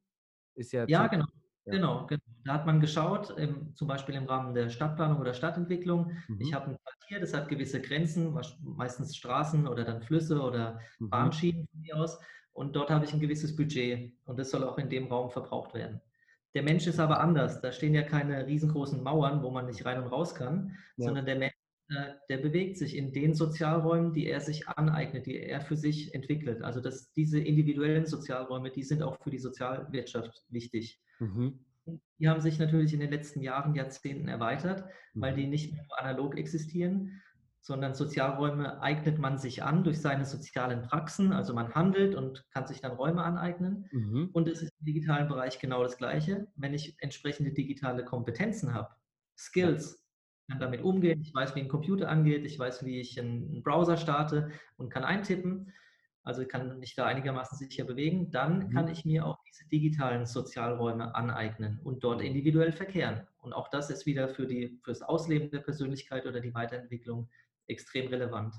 Ist 0.54 0.72
ja, 0.72 0.84
ja 0.86 1.06
genau. 1.08 1.26
Ja. 1.66 1.72
Genau, 1.72 2.06
genau. 2.06 2.22
Da 2.44 2.52
hat 2.54 2.66
man 2.66 2.80
geschaut, 2.80 3.36
im, 3.36 3.74
zum 3.74 3.88
Beispiel 3.88 4.14
im 4.14 4.26
Rahmen 4.26 4.54
der 4.54 4.70
Stadtplanung 4.70 5.18
oder 5.18 5.34
Stadtentwicklung. 5.34 6.12
Mhm. 6.28 6.40
Ich 6.40 6.54
habe 6.54 6.70
ein 6.70 6.76
Quartier, 6.76 7.20
das 7.20 7.34
hat 7.34 7.48
gewisse 7.48 7.80
Grenzen, 7.80 8.32
meistens 8.62 9.16
Straßen 9.16 9.66
oder 9.66 9.84
dann 9.84 10.00
Flüsse 10.00 10.40
oder 10.40 10.78
mhm. 11.00 11.10
Bahnschienen 11.10 11.66
von 11.66 11.80
mir 11.80 11.96
aus. 11.96 12.20
Und 12.52 12.76
dort 12.76 12.90
habe 12.90 13.04
ich 13.04 13.12
ein 13.12 13.20
gewisses 13.20 13.56
Budget 13.56 14.14
und 14.24 14.38
das 14.38 14.50
soll 14.50 14.62
auch 14.62 14.78
in 14.78 14.88
dem 14.88 15.08
Raum 15.08 15.30
verbraucht 15.30 15.74
werden. 15.74 16.00
Der 16.54 16.62
Mensch 16.62 16.86
ist 16.86 17.00
aber 17.00 17.20
anders. 17.20 17.60
Da 17.60 17.72
stehen 17.72 17.94
ja 17.94 18.02
keine 18.02 18.46
riesengroßen 18.46 19.02
Mauern, 19.02 19.42
wo 19.42 19.50
man 19.50 19.66
nicht 19.66 19.84
rein 19.84 20.02
und 20.02 20.08
raus 20.08 20.34
kann, 20.36 20.76
ja. 20.96 21.06
sondern 21.06 21.26
der 21.26 21.36
Mensch 21.36 21.54
der 21.88 22.38
bewegt 22.38 22.78
sich 22.78 22.96
in 22.96 23.12
den 23.12 23.34
Sozialräumen, 23.34 24.12
die 24.12 24.26
er 24.26 24.40
sich 24.40 24.68
aneignet, 24.68 25.26
die 25.26 25.38
er 25.38 25.60
für 25.60 25.76
sich 25.76 26.14
entwickelt. 26.14 26.62
Also 26.62 26.80
dass 26.80 27.12
diese 27.12 27.38
individuellen 27.38 28.06
Sozialräume, 28.06 28.70
die 28.70 28.82
sind 28.82 29.02
auch 29.02 29.22
für 29.22 29.30
die 29.30 29.38
Sozialwirtschaft 29.38 30.44
wichtig. 30.48 31.00
Mhm. 31.20 31.60
Die 32.18 32.28
haben 32.28 32.40
sich 32.40 32.58
natürlich 32.58 32.92
in 32.92 33.00
den 33.00 33.10
letzten 33.10 33.40
Jahren, 33.40 33.74
Jahrzehnten 33.76 34.26
erweitert, 34.26 34.84
mhm. 35.14 35.20
weil 35.20 35.36
die 35.36 35.46
nicht 35.46 35.74
nur 35.74 36.00
analog 36.00 36.36
existieren, 36.36 37.22
sondern 37.60 37.94
Sozialräume 37.94 38.80
eignet 38.80 39.18
man 39.18 39.38
sich 39.38 39.62
an 39.62 39.84
durch 39.84 40.00
seine 40.00 40.24
sozialen 40.24 40.82
Praxen. 40.82 41.32
Also 41.32 41.54
man 41.54 41.74
handelt 41.74 42.16
und 42.16 42.44
kann 42.50 42.66
sich 42.66 42.80
dann 42.80 42.92
Räume 42.92 43.22
aneignen. 43.22 43.88
Mhm. 43.92 44.30
Und 44.32 44.48
es 44.48 44.62
ist 44.62 44.72
im 44.80 44.86
digitalen 44.86 45.28
Bereich 45.28 45.60
genau 45.60 45.84
das 45.84 45.98
Gleiche. 45.98 46.48
Wenn 46.56 46.74
ich 46.74 46.96
entsprechende 46.98 47.52
digitale 47.52 48.04
Kompetenzen 48.04 48.74
habe, 48.74 48.94
Skills, 49.36 50.05
kann 50.48 50.60
damit 50.60 50.82
umgehen, 50.82 51.20
ich 51.20 51.34
weiß, 51.34 51.54
wie 51.54 51.60
ein 51.60 51.68
Computer 51.68 52.08
angeht, 52.08 52.44
ich 52.44 52.58
weiß, 52.58 52.84
wie 52.84 53.00
ich 53.00 53.18
einen 53.18 53.62
Browser 53.62 53.96
starte 53.96 54.50
und 54.76 54.90
kann 54.90 55.04
eintippen, 55.04 55.72
also 56.22 56.44
kann 56.44 56.78
mich 56.78 56.94
da 56.94 57.06
einigermaßen 57.06 57.56
sicher 57.56 57.84
bewegen, 57.84 58.30
dann 58.30 58.66
mhm. 58.66 58.70
kann 58.70 58.88
ich 58.88 59.04
mir 59.04 59.26
auch 59.26 59.38
diese 59.48 59.68
digitalen 59.68 60.26
Sozialräume 60.26 61.14
aneignen 61.14 61.80
und 61.84 62.02
dort 62.02 62.20
individuell 62.20 62.72
verkehren. 62.72 63.26
Und 63.38 63.52
auch 63.52 63.68
das 63.68 63.90
ist 63.90 64.06
wieder 64.06 64.28
für, 64.28 64.46
die, 64.46 64.80
für 64.82 64.90
das 64.90 65.02
Ausleben 65.02 65.50
der 65.50 65.60
Persönlichkeit 65.60 66.26
oder 66.26 66.40
die 66.40 66.54
Weiterentwicklung 66.54 67.28
extrem 67.68 68.08
relevant. 68.08 68.54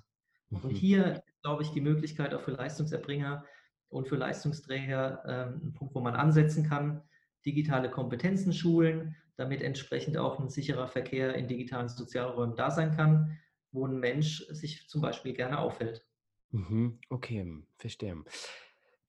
Mhm. 0.50 0.60
Und 0.60 0.70
hier 0.72 1.22
glaube 1.42 1.64
ich 1.64 1.72
die 1.72 1.82
Möglichkeit 1.82 2.34
auch 2.34 2.42
für 2.42 2.52
Leistungserbringer 2.52 3.44
und 3.90 4.08
für 4.08 4.16
Leistungsträger 4.16 5.24
ähm, 5.26 5.62
ein 5.68 5.74
Punkt, 5.74 5.96
wo 5.96 6.00
man 6.00 6.16
ansetzen 6.16 6.68
kann, 6.68 7.02
digitale 7.46 7.90
Kompetenzen 7.90 8.54
schulen, 8.54 9.16
damit 9.38 9.62
entsprechend 9.62 10.18
auch 10.18 10.40
ein 10.40 10.50
sicherer 10.50 10.88
Verkehr 10.88 11.36
in 11.36 11.48
digitalen 11.48 11.88
Sozialräumen 11.88 12.56
da 12.56 12.72
sein 12.72 12.92
kann, 12.96 13.38
wo 13.72 13.88
ein 13.88 14.00
Mensch 14.00 14.46
sich 14.50 14.88
zum 14.90 15.02
Beispiel 15.02 15.34
gerne 15.34 15.60
aufhält. 15.60 16.06
Mhm, 16.52 17.00
okay, 17.10 17.64
verstehe. 17.78 18.24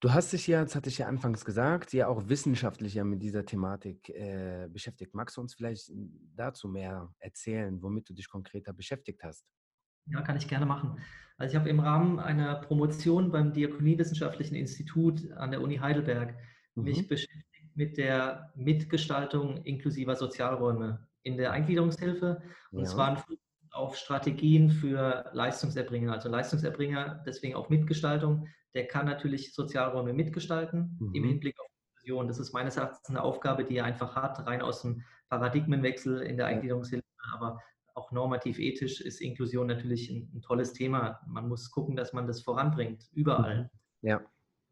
Du 0.01 0.13
hast 0.13 0.33
dich 0.33 0.47
ja, 0.47 0.63
das 0.63 0.77
hatte 0.77 0.91
ich 0.91 0.99
ja 0.99 1.07
anfangs 1.09 1.45
gesagt, 1.45 1.93
ja 1.93 2.07
auch 2.07 2.29
wissenschaftlicher 2.29 3.05
mit 3.05 3.21
dieser 3.21 3.45
Thematik 3.45 4.09
äh, 4.11 4.69
beschäftigt. 4.71 5.13
Magst 5.15 5.37
du 5.37 5.41
uns 5.41 5.55
vielleicht 5.55 5.91
dazu 6.37 6.69
mehr 6.69 7.13
erzählen, 7.19 7.83
womit 7.83 8.09
du 8.09 8.15
dich 8.15 8.29
konkreter 8.29 8.73
beschäftigt 8.73 9.25
hast? 9.25 9.45
Ja, 10.07 10.23
kann 10.23 10.37
ich 10.37 10.47
gerne 10.47 10.67
machen. 10.67 11.01
Also 11.37 11.53
ich 11.53 11.59
habe 11.59 11.69
im 11.69 11.81
Rahmen 11.81 12.21
einer 12.21 12.57
Promotion 12.57 13.33
beim 13.33 13.53
Diakoniewissenschaftlichen 13.53 14.55
Institut 14.55 15.33
an 15.33 15.51
der 15.51 15.63
Uni 15.63 15.79
Heidelberg 15.79 16.37
mhm. 16.77 16.85
mich 16.85 17.09
beschäftigt 17.09 17.48
mit 17.79 17.97
der 17.97 18.53
Mitgestaltung 18.57 19.59
inklusiver 19.63 20.17
Sozialräume 20.17 21.07
in 21.23 21.37
der 21.37 21.53
Eingliederungshilfe. 21.53 22.43
Und 22.73 22.81
ja. 22.81 22.87
zwar 22.87 23.25
auf 23.71 23.97
Strategien 23.97 24.69
für 24.69 25.31
Leistungserbringer. 25.33 26.13
Also 26.13 26.29
Leistungserbringer, 26.29 27.23
deswegen 27.25 27.55
auch 27.55 27.69
Mitgestaltung, 27.69 28.49
der 28.75 28.89
kann 28.89 29.07
natürlich 29.07 29.55
Sozialräume 29.55 30.13
mitgestalten 30.13 30.99
mhm. 30.99 31.15
im 31.15 31.25
Hinblick 31.25 31.59
auf 31.61 31.69
Inklusion. 31.93 32.27
Das 32.27 32.41
ist 32.41 32.53
meines 32.53 32.77
Erachtens 32.77 33.09
eine 33.09 33.23
Aufgabe, 33.23 33.65
die 33.65 33.77
er 33.77 33.85
einfach 33.85 34.17
hat, 34.17 34.45
rein 34.45 34.61
aus 34.61 34.83
dem 34.83 35.05
Paradigmenwechsel 35.29 36.23
in 36.23 36.37
der 36.37 36.47
Eingliederungshilfe. 36.47 37.07
Aber 37.33 37.61
auch 37.95 38.11
normativ 38.11 38.59
ethisch 38.59 39.01
ist 39.01 39.21
Inklusion 39.21 39.69
natürlich 39.69 40.11
ein, 40.11 40.33
ein, 40.35 40.43
tolles 40.43 40.73
Thema. 40.73 41.21
Man 41.29 41.47
muss 41.47 41.71
gucken, 41.71 41.95
dass 41.95 42.13
man 42.13 42.27
das 42.27 42.43
voranbringt, 42.43 43.09
überall. 43.13 43.71
Ja. 44.03 44.21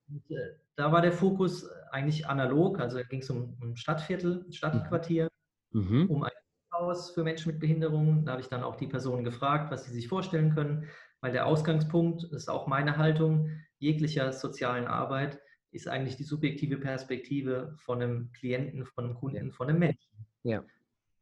Und, 0.08 0.30
äh, 0.30 0.54
da 0.76 0.92
war 0.92 1.02
der 1.02 1.12
Fokus 1.12 1.68
eigentlich 1.90 2.26
analog, 2.28 2.78
also 2.78 2.98
ging 3.08 3.20
es 3.20 3.30
um 3.30 3.56
ein 3.62 3.76
Stadtviertel, 3.76 4.44
ein 4.46 4.52
Stadtquartier, 4.52 5.28
mhm. 5.72 6.06
um 6.10 6.22
ein 6.22 6.32
Haus 6.72 7.10
für 7.10 7.24
Menschen 7.24 7.52
mit 7.52 7.60
Behinderungen. 7.60 8.24
Da 8.24 8.32
habe 8.32 8.42
ich 8.42 8.48
dann 8.48 8.62
auch 8.62 8.76
die 8.76 8.86
Personen 8.86 9.24
gefragt, 9.24 9.70
was 9.70 9.84
sie 9.84 9.92
sich 9.92 10.08
vorstellen 10.08 10.54
können, 10.54 10.88
weil 11.20 11.32
der 11.32 11.46
Ausgangspunkt, 11.46 12.24
das 12.24 12.42
ist 12.42 12.50
auch 12.50 12.66
meine 12.66 12.98
Haltung, 12.98 13.50
jeglicher 13.78 14.32
sozialen 14.32 14.86
Arbeit 14.86 15.40
ist 15.72 15.88
eigentlich 15.88 16.16
die 16.16 16.24
subjektive 16.24 16.78
Perspektive 16.78 17.74
von 17.78 18.02
einem 18.02 18.32
Klienten, 18.32 18.86
von 18.86 19.04
einem 19.04 19.14
Kunden, 19.14 19.52
von 19.52 19.68
einem 19.68 19.78
Menschen. 19.78 20.26
Ja. 20.42 20.64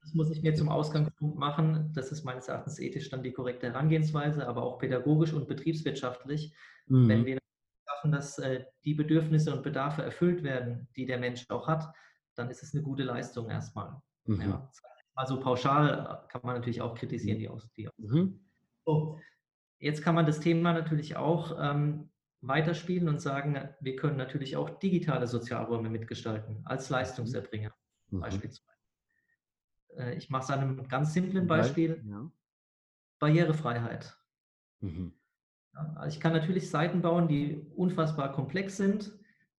Das 0.00 0.14
muss 0.14 0.30
ich 0.30 0.42
mir 0.42 0.54
zum 0.54 0.68
Ausgangspunkt 0.68 1.38
machen. 1.38 1.90
Das 1.94 2.12
ist 2.12 2.24
meines 2.24 2.48
Erachtens 2.48 2.78
ethisch 2.78 3.08
dann 3.08 3.22
die 3.22 3.32
korrekte 3.32 3.68
Herangehensweise, 3.68 4.46
aber 4.46 4.62
auch 4.62 4.78
pädagogisch 4.78 5.32
und 5.32 5.48
betriebswirtschaftlich. 5.48 6.54
Mhm. 6.86 7.08
Wenn 7.08 7.24
wir 7.24 7.38
schaffen, 8.04 8.12
dass 8.12 8.38
äh, 8.38 8.64
die 8.84 8.94
Bedürfnisse 8.94 9.54
und 9.54 9.62
Bedarfe 9.62 10.02
erfüllt 10.02 10.42
werden, 10.42 10.88
die 10.96 11.06
der 11.06 11.18
Mensch 11.18 11.48
auch 11.48 11.66
hat, 11.66 11.92
dann 12.34 12.50
ist 12.50 12.62
es 12.62 12.74
eine 12.74 12.82
gute 12.82 13.04
Leistung 13.04 13.50
erstmal. 13.50 14.00
Mhm. 14.26 14.40
Ja. 14.42 14.70
Also 15.14 15.38
pauschal 15.38 16.26
kann 16.28 16.40
man 16.44 16.56
natürlich 16.56 16.82
auch 16.82 16.94
kritisieren, 16.94 17.38
die 17.38 17.48
Aus. 17.48 17.70
Die 17.76 17.88
mhm. 17.98 18.40
so, 18.84 19.18
jetzt 19.78 20.02
kann 20.02 20.14
man 20.14 20.26
das 20.26 20.40
Thema 20.40 20.72
natürlich 20.72 21.16
auch 21.16 21.56
ähm, 21.60 22.10
weiterspielen 22.40 23.08
und 23.08 23.20
sagen, 23.20 23.68
wir 23.80 23.96
können 23.96 24.16
natürlich 24.16 24.56
auch 24.56 24.70
digitale 24.70 25.26
Sozialräume 25.26 25.88
mitgestalten, 25.88 26.62
als 26.64 26.90
Leistungserbringer 26.90 27.72
mhm. 28.10 28.20
beispielsweise. 28.20 28.80
Äh, 29.96 30.16
ich 30.16 30.30
mache 30.30 30.44
es 30.44 30.50
an 30.50 30.60
einem 30.60 30.88
ganz 30.88 31.12
simplen 31.12 31.46
Beispiel. 31.46 32.02
Ja. 32.06 32.30
Barrierefreiheit. 33.20 34.18
Mhm. 34.80 35.14
Also 35.74 36.16
ich 36.16 36.20
kann 36.20 36.32
natürlich 36.32 36.70
Seiten 36.70 37.02
bauen, 37.02 37.28
die 37.28 37.66
unfassbar 37.74 38.32
komplex 38.32 38.76
sind, 38.76 39.12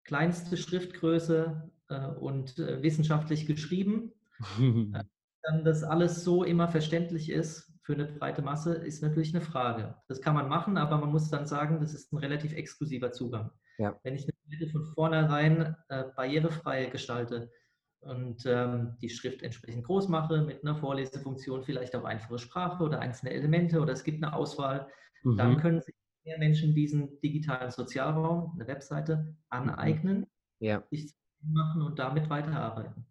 kleinste 0.03 0.57
Schriftgröße 0.57 1.69
äh, 1.89 2.07
und 2.07 2.59
äh, 2.59 2.81
wissenschaftlich 2.81 3.45
geschrieben. 3.45 4.11
Äh, 4.59 5.03
dann 5.43 5.63
das 5.63 5.83
alles 5.83 6.23
so 6.23 6.43
immer 6.43 6.67
verständlich 6.67 7.29
ist 7.29 7.71
für 7.83 7.93
eine 7.93 8.05
breite 8.05 8.41
Masse, 8.41 8.73
ist 8.73 9.03
natürlich 9.03 9.35
eine 9.35 9.43
Frage. 9.43 9.95
Das 10.07 10.19
kann 10.19 10.33
man 10.33 10.49
machen, 10.49 10.77
aber 10.77 10.97
man 10.97 11.11
muss 11.11 11.29
dann 11.29 11.45
sagen, 11.45 11.79
das 11.79 11.93
ist 11.93 12.11
ein 12.11 12.17
relativ 12.17 12.53
exklusiver 12.53 13.11
Zugang. 13.11 13.51
Ja. 13.77 13.99
Wenn 14.03 14.15
ich 14.15 14.23
eine 14.23 14.57
Seite 14.57 14.71
von 14.71 14.85
vornherein 14.85 15.75
äh, 15.89 16.05
barrierefrei 16.15 16.85
gestalte 16.85 17.51
und 17.99 18.43
ähm, 18.47 18.97
die 19.01 19.09
Schrift 19.09 19.43
entsprechend 19.43 19.83
groß 19.83 20.07
mache, 20.07 20.41
mit 20.41 20.63
einer 20.63 20.75
Vorlesefunktion, 20.75 21.63
vielleicht 21.63 21.95
auch 21.95 22.05
einfache 22.05 22.39
Sprache 22.39 22.83
oder 22.83 22.99
einzelne 22.99 23.33
Elemente 23.33 23.79
oder 23.79 23.93
es 23.93 24.03
gibt 24.03 24.23
eine 24.23 24.33
Auswahl, 24.33 24.87
mhm. 25.23 25.37
dann 25.37 25.57
können 25.57 25.81
sich 25.81 25.93
mehr 26.25 26.37
Menschen 26.39 26.73
diesen 26.73 27.19
digitalen 27.21 27.71
Sozialraum, 27.71 28.51
eine 28.55 28.67
Webseite, 28.67 29.35
aneignen, 29.49 30.25
ja. 30.59 30.83
sich 30.89 31.13
machen 31.41 31.81
und 31.81 31.99
damit 31.99 32.29
weiterarbeiten. 32.29 33.05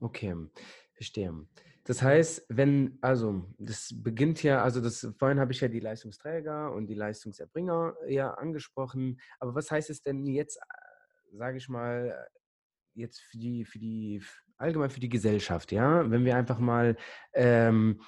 Okay, 0.00 0.34
verstehe. 0.94 1.46
Das 1.84 2.02
heißt, 2.02 2.46
wenn, 2.48 2.98
also, 3.00 3.44
das 3.58 3.92
beginnt 3.94 4.42
ja, 4.42 4.62
also 4.62 4.80
das, 4.80 5.06
vorhin 5.18 5.40
habe 5.40 5.52
ich 5.52 5.60
ja 5.60 5.68
die 5.68 5.80
Leistungsträger 5.80 6.72
und 6.72 6.86
die 6.86 6.94
Leistungserbringer 6.94 7.94
ja 8.08 8.32
angesprochen, 8.34 9.20
aber 9.38 9.54
was 9.54 9.70
heißt 9.70 9.90
es 9.90 10.02
denn 10.02 10.26
jetzt, 10.26 10.56
äh, 10.56 11.36
sage 11.36 11.58
ich 11.58 11.68
mal, 11.68 12.28
jetzt 12.94 13.20
für 13.20 13.38
die, 13.38 13.64
für 13.64 13.78
die, 13.78 14.22
allgemein 14.56 14.90
für 14.90 15.00
die 15.00 15.08
Gesellschaft, 15.08 15.72
ja, 15.72 16.08
wenn 16.10 16.24
wir 16.24 16.36
einfach 16.36 16.58
mal 16.58 16.96
ähm, 17.34 18.00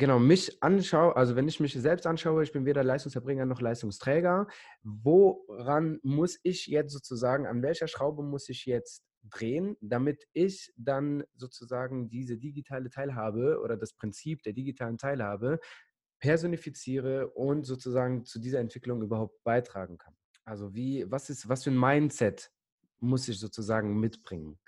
genau 0.00 0.18
mich 0.18 0.62
anschaue, 0.62 1.14
also 1.14 1.36
wenn 1.36 1.46
ich 1.46 1.60
mich 1.60 1.74
selbst 1.74 2.06
anschaue, 2.06 2.42
ich 2.42 2.52
bin 2.52 2.64
weder 2.64 2.82
Leistungserbringer 2.82 3.44
noch 3.44 3.60
Leistungsträger, 3.60 4.48
woran 4.82 6.00
muss 6.02 6.40
ich 6.42 6.66
jetzt 6.66 6.92
sozusagen, 6.92 7.46
an 7.46 7.62
welcher 7.62 7.86
Schraube 7.86 8.22
muss 8.22 8.48
ich 8.48 8.66
jetzt 8.66 9.04
drehen, 9.22 9.76
damit 9.80 10.26
ich 10.32 10.72
dann 10.76 11.22
sozusagen 11.36 12.08
diese 12.08 12.38
digitale 12.38 12.88
Teilhabe 12.88 13.60
oder 13.62 13.76
das 13.76 13.92
Prinzip 13.92 14.42
der 14.42 14.54
digitalen 14.54 14.96
Teilhabe 14.96 15.60
personifiziere 16.18 17.28
und 17.28 17.64
sozusagen 17.64 18.24
zu 18.24 18.40
dieser 18.40 18.60
Entwicklung 18.60 19.02
überhaupt 19.02 19.44
beitragen 19.44 19.98
kann. 19.98 20.14
Also 20.44 20.74
wie, 20.74 21.04
was 21.10 21.28
ist, 21.28 21.48
was 21.48 21.64
für 21.64 21.70
ein 21.70 21.78
Mindset 21.78 22.50
muss 22.98 23.28
ich 23.28 23.38
sozusagen 23.38 24.00
mitbringen? 24.00 24.58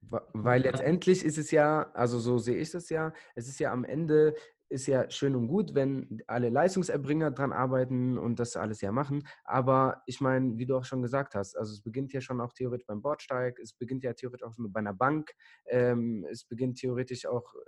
Weil 0.00 0.62
letztendlich 0.62 1.24
ist 1.24 1.38
es 1.38 1.50
ja, 1.52 1.90
also 1.94 2.18
so 2.18 2.38
sehe 2.38 2.56
ich 2.56 2.70
das 2.70 2.88
ja, 2.88 3.12
es 3.34 3.48
ist 3.48 3.60
ja 3.60 3.72
am 3.72 3.84
Ende 3.84 4.34
ist 4.72 4.86
ja 4.86 5.08
schön 5.10 5.36
und 5.36 5.48
gut, 5.48 5.74
wenn 5.74 6.22
alle 6.26 6.48
Leistungserbringer 6.48 7.30
dran 7.30 7.52
arbeiten 7.52 8.18
und 8.18 8.38
das 8.38 8.56
alles 8.56 8.80
ja 8.80 8.90
machen. 8.90 9.26
Aber 9.44 10.02
ich 10.06 10.20
meine, 10.20 10.56
wie 10.58 10.66
du 10.66 10.76
auch 10.76 10.84
schon 10.84 11.02
gesagt 11.02 11.34
hast, 11.34 11.56
also 11.56 11.72
es 11.72 11.82
beginnt 11.82 12.12
ja 12.12 12.20
schon 12.20 12.40
auch 12.40 12.52
theoretisch 12.52 12.86
beim 12.86 13.02
Bordsteig, 13.02 13.58
es 13.60 13.74
beginnt 13.74 14.02
ja 14.02 14.14
theoretisch 14.14 14.46
auch 14.46 14.54
bei 14.58 14.80
einer 14.80 14.94
Bank, 14.94 15.32
ähm, 15.66 16.26
es 16.30 16.44
beginnt 16.44 16.78
theoretisch 16.78 17.26
auch, 17.26 17.54
äh, 17.54 17.58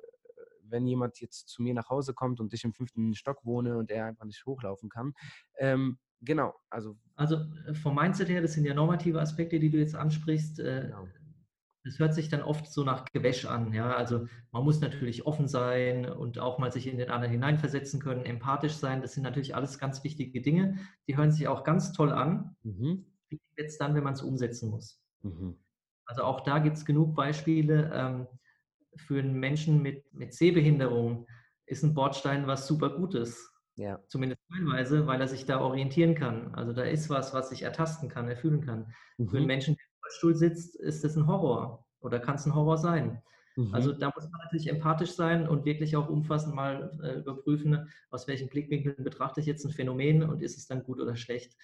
wenn 0.62 0.87
jemand 0.87 1.20
jetzt 1.20 1.49
zu 1.49 1.62
mir 1.62 1.75
nach 1.75 1.90
Hause 1.90 2.14
kommt 2.14 2.40
und 2.40 2.52
ich 2.54 2.64
im 2.64 2.73
fünften 2.73 3.14
Stock 3.14 3.44
wohne 3.44 3.76
und 3.76 3.90
er 3.90 4.06
einfach 4.06 4.25
nicht 4.25 4.44
hochlaufen 4.46 4.88
kann. 4.88 5.12
Ähm, 5.58 5.99
genau, 6.23 6.54
also. 6.70 6.96
Also 7.16 7.37
äh, 7.66 7.75
vom 7.75 7.94
Mindset 7.94 8.30
her, 8.30 8.40
das 8.40 8.54
sind 8.54 8.64
ja 8.64 8.73
normative 8.73 9.20
Aspekte, 9.20 9.61
die 9.61 9.70
du 9.70 9.78
jetzt 9.78 9.94
ansprichst. 9.94 10.58
Äh, 10.58 10.87
genau 10.87 11.06
es 11.84 11.98
hört 11.98 12.14
sich 12.14 12.28
dann 12.28 12.42
oft 12.42 12.72
so 12.72 12.82
nach 12.82 13.04
Gewäsch 13.12 13.44
an. 13.44 13.72
Ja? 13.72 13.94
Also 13.94 14.26
man 14.52 14.64
muss 14.64 14.80
natürlich 14.80 15.26
offen 15.26 15.48
sein 15.48 16.06
und 16.06 16.38
auch 16.38 16.58
mal 16.58 16.72
sich 16.72 16.86
in 16.86 16.98
den 16.98 17.10
anderen 17.10 17.32
hineinversetzen 17.32 18.00
können, 18.00 18.24
empathisch 18.24 18.74
sein. 18.74 19.02
Das 19.02 19.12
sind 19.12 19.22
natürlich 19.22 19.54
alles 19.54 19.78
ganz 19.78 20.02
wichtige 20.02 20.40
Dinge. 20.40 20.78
Die 21.06 21.16
hören 21.16 21.30
sich 21.30 21.46
auch 21.46 21.62
ganz 21.62 21.92
toll 21.92 22.12
an. 22.12 22.56
Mhm. 22.62 23.04
Wie 23.28 23.40
jetzt 23.56 23.80
dann, 23.80 23.94
wenn 23.94 24.04
man 24.04 24.14
es 24.14 24.22
umsetzen 24.22 24.70
muss? 24.70 25.00
Mhm. 25.22 25.58
Also 26.06 26.24
auch 26.24 26.40
da 26.40 26.58
gibt 26.58 26.76
es 26.76 26.84
genug 26.84 27.14
Beispiele 27.14 27.90
ähm, 27.94 28.26
für 28.96 29.18
einen 29.18 29.34
Menschen 29.34 29.82
mit, 29.82 30.12
mit 30.12 30.32
Sehbehinderung. 30.32 31.26
ist 31.66 31.82
ein 31.82 31.94
Bordstein 31.94 32.46
was 32.46 32.66
super 32.66 32.90
Gutes. 32.90 33.50
Ja. 33.76 34.00
Zumindest 34.06 34.40
teilweise, 34.52 35.06
weil 35.06 35.20
er 35.20 35.28
sich 35.28 35.46
da 35.46 35.60
orientieren 35.60 36.14
kann. 36.14 36.54
Also 36.54 36.72
da 36.72 36.82
ist 36.82 37.10
was, 37.10 37.34
was 37.34 37.48
sich 37.48 37.62
ertasten 37.62 38.08
kann, 38.08 38.28
erfüllen 38.28 38.64
kann. 38.64 38.92
Mhm. 39.18 39.28
Für 39.28 39.36
einen 39.38 39.46
Menschen, 39.46 39.73
der 39.73 39.73
im 39.73 39.73
Rollstuhl 40.04 40.34
sitzt, 40.34 40.76
ist 40.76 41.04
das 41.04 41.16
ein 41.16 41.26
Horror 41.26 41.84
oder 42.00 42.20
kann 42.20 42.37
es 42.37 42.46
ein 42.46 42.54
Horror 42.54 42.78
sein. 42.78 43.23
Mhm. 43.56 43.75
Also 43.75 43.92
da 43.92 44.12
muss 44.14 44.28
man 44.30 44.40
natürlich 44.44 44.68
empathisch 44.68 45.12
sein 45.12 45.49
und 45.49 45.64
wirklich 45.64 45.96
auch 45.96 46.08
umfassend 46.08 46.54
mal 46.54 46.90
äh, 47.02 47.18
überprüfen, 47.18 47.88
aus 48.11 48.28
welchen 48.28 48.49
Blickwinkeln 48.49 49.02
betrachte 49.04 49.40
ich 49.40 49.46
jetzt 49.46 49.64
ein 49.64 49.73
Phänomen 49.73 50.23
und 50.23 50.42
ist 50.42 50.58
es 50.58 50.66
dann 50.66 50.82
gut 50.82 51.00
oder 51.00 51.16
schlecht 51.16 51.56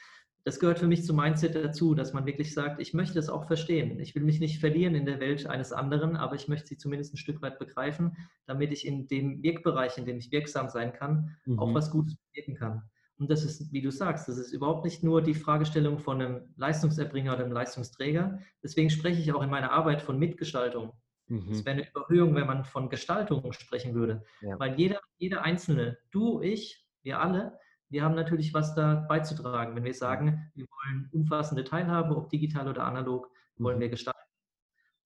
das 0.44 0.59
gehört 0.59 0.78
für 0.78 0.87
mich 0.87 1.04
zum 1.04 1.16
Mindset 1.16 1.54
dazu, 1.54 1.94
dass 1.94 2.12
man 2.12 2.25
wirklich 2.25 2.54
sagt, 2.54 2.80
ich 2.80 2.94
möchte 2.94 3.18
es 3.18 3.28
auch 3.28 3.47
verstehen. 3.47 4.00
Ich 4.00 4.14
will 4.14 4.23
mich 4.23 4.40
nicht 4.40 4.59
verlieren 4.59 4.94
in 4.94 5.04
der 5.04 5.20
Welt 5.20 5.47
eines 5.47 5.73
anderen, 5.73 6.16
aber 6.16 6.35
ich 6.35 6.49
möchte 6.49 6.68
sie 6.68 6.78
zumindest 6.78 7.14
ein 7.14 7.18
Stück 7.18 7.42
weit 7.42 7.59
begreifen, 7.59 8.16
damit 8.47 8.73
ich 8.73 8.87
in 8.87 9.06
dem 9.06 9.42
Wirkbereich, 9.42 9.99
in 9.99 10.06
dem 10.06 10.18
ich 10.18 10.32
wirksam 10.32 10.68
sein 10.70 10.92
kann, 10.92 11.37
mhm. 11.44 11.59
auch 11.59 11.75
was 11.75 11.90
Gutes 11.90 12.16
bewirken 12.16 12.54
kann. 12.54 12.82
Und 13.20 13.30
das 13.30 13.44
ist, 13.44 13.70
wie 13.70 13.82
du 13.82 13.90
sagst, 13.92 14.28
das 14.28 14.38
ist 14.38 14.50
überhaupt 14.50 14.82
nicht 14.82 15.04
nur 15.04 15.20
die 15.20 15.34
Fragestellung 15.34 15.98
von 15.98 16.22
einem 16.22 16.54
Leistungserbringer 16.56 17.34
oder 17.34 17.44
einem 17.44 17.52
Leistungsträger. 17.52 18.38
Deswegen 18.62 18.88
spreche 18.88 19.20
ich 19.20 19.30
auch 19.34 19.42
in 19.42 19.50
meiner 19.50 19.72
Arbeit 19.72 20.00
von 20.00 20.18
Mitgestaltung. 20.18 20.94
Mhm. 21.26 21.50
Das 21.50 21.66
wäre 21.66 21.76
eine 21.76 21.88
Überhöhung, 21.90 22.34
wenn 22.34 22.46
man 22.46 22.64
von 22.64 22.88
Gestaltung 22.88 23.52
sprechen 23.52 23.94
würde. 23.94 24.24
Ja. 24.40 24.58
Weil 24.58 24.74
jeder, 24.78 25.00
jeder 25.18 25.42
Einzelne, 25.42 25.98
du, 26.10 26.40
ich, 26.40 26.82
wir 27.02 27.20
alle, 27.20 27.58
wir 27.90 28.04
haben 28.04 28.14
natürlich 28.14 28.54
was 28.54 28.74
da 28.74 28.94
beizutragen. 28.94 29.76
Wenn 29.76 29.84
wir 29.84 29.92
sagen, 29.92 30.50
wir 30.54 30.64
wollen 30.64 31.10
umfassende 31.12 31.64
Teilhabe, 31.64 32.16
ob 32.16 32.30
digital 32.30 32.68
oder 32.68 32.84
analog, 32.84 33.30
wollen 33.58 33.76
mhm. 33.76 33.82
wir 33.82 33.88
gestalten. 33.90 34.18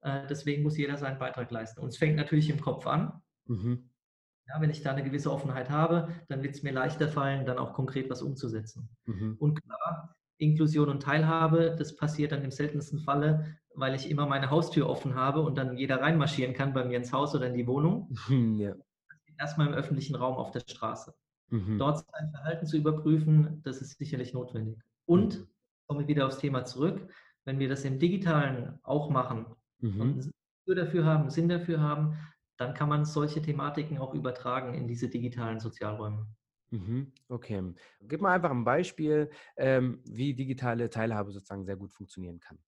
Äh, 0.03 0.29
deswegen 0.29 0.63
muss 0.63 0.79
jeder 0.79 0.99
seinen 0.99 1.19
Beitrag 1.19 1.51
leisten. 1.51 1.81
Und 1.81 1.89
es 1.89 1.97
fängt 1.97 2.15
natürlich 2.15 2.49
im 2.49 2.61
Kopf 2.61 2.87
an. 2.87 3.21
Mhm. 3.47 3.91
Ja, 4.49 4.61
wenn 4.61 4.71
ich 4.71 4.83
da 4.83 4.93
eine 4.93 5.03
gewisse 5.03 5.33
Offenheit 5.33 5.71
habe, 5.71 6.09
dann 6.29 6.43
wird 6.43 6.55
es 6.55 6.63
mir 6.63 6.73
leichter 6.73 7.09
fallen, 7.09 7.47
dann 7.47 7.59
auch 7.59 7.73
konkret 7.73 8.11
was 8.11 8.21
umzusetzen. 8.21 8.89
Mhm. 9.07 9.37
Und 9.39 9.63
klar, 9.63 10.15
Inklusion 10.39 10.89
und 10.89 11.03
Teilhabe, 11.03 11.75
das 11.79 11.97
passiert 11.97 12.33
dann 12.33 12.45
im 12.45 12.51
seltensten 12.51 13.01
Falle, 13.01 13.57
weil 13.75 13.95
ich 13.95 14.11
immer 14.11 14.27
meine 14.27 14.51
Haustür 14.51 14.89
offen 14.89 15.15
habe 15.15 15.41
und 15.41 15.57
dann 15.57 15.77
jeder 15.77 16.01
reinmarschieren 16.01 16.55
kann 16.55 16.75
bei 16.75 16.85
mir 16.85 16.97
ins 16.97 17.13
Haus 17.13 17.35
oder 17.35 17.47
in 17.47 17.55
die 17.55 17.67
Wohnung. 17.67 18.17
Ja. 18.59 18.75
Erstmal 19.37 19.67
im 19.67 19.75
öffentlichen 19.75 20.15
Raum 20.15 20.37
auf 20.37 20.53
der 20.53 20.61
Straße. 20.61 21.13
Mhm. 21.51 21.77
Dort 21.77 21.99
sein 21.99 22.31
Verhalten 22.31 22.67
zu 22.67 22.77
überprüfen, 22.77 23.61
das 23.65 23.81
ist 23.81 23.99
sicherlich 23.99 24.33
notwendig. 24.33 24.79
Und, 25.07 25.41
mhm. 25.41 25.49
komme 25.89 26.03
ich 26.03 26.09
wieder 26.09 26.27
aufs 26.27 26.39
Thema 26.39 26.65
zurück, 26.65 27.09
wenn 27.45 27.59
wir 27.59 27.69
das 27.69 27.85
im 27.85 27.99
Digitalen 27.99 28.79
auch 28.85 29.11
machen 29.11 29.47
mhm. 29.81 30.01
und 30.01 30.31
dafür 30.67 31.05
haben, 31.05 31.31
Sinn 31.31 31.49
dafür 31.49 31.81
haben, 31.81 32.17
dann 32.57 32.75
kann 32.75 32.89
man 32.89 33.05
solche 33.05 33.43
Thematiken 33.43 33.99
auch 33.99 34.15
übertragen 34.15 34.75
in 34.75 34.87
diese 34.87 35.09
digitalen 35.09 35.61
Sozialräume. 35.61 36.27
Mhm. 36.71 37.13
Okay. 37.29 37.63
Gib 38.03 38.21
mal 38.21 38.35
einfach 38.35 38.51
ein 38.51 38.65
Beispiel, 38.65 39.31
ähm, 39.57 40.01
wie 40.05 40.35
digitale 40.35 40.91
Teilhabe 40.91 41.33
sozusagen 41.33 41.65
sehr 41.65 41.77
gut 41.77 41.93
funktionieren 41.93 42.41
kann. 42.41 42.59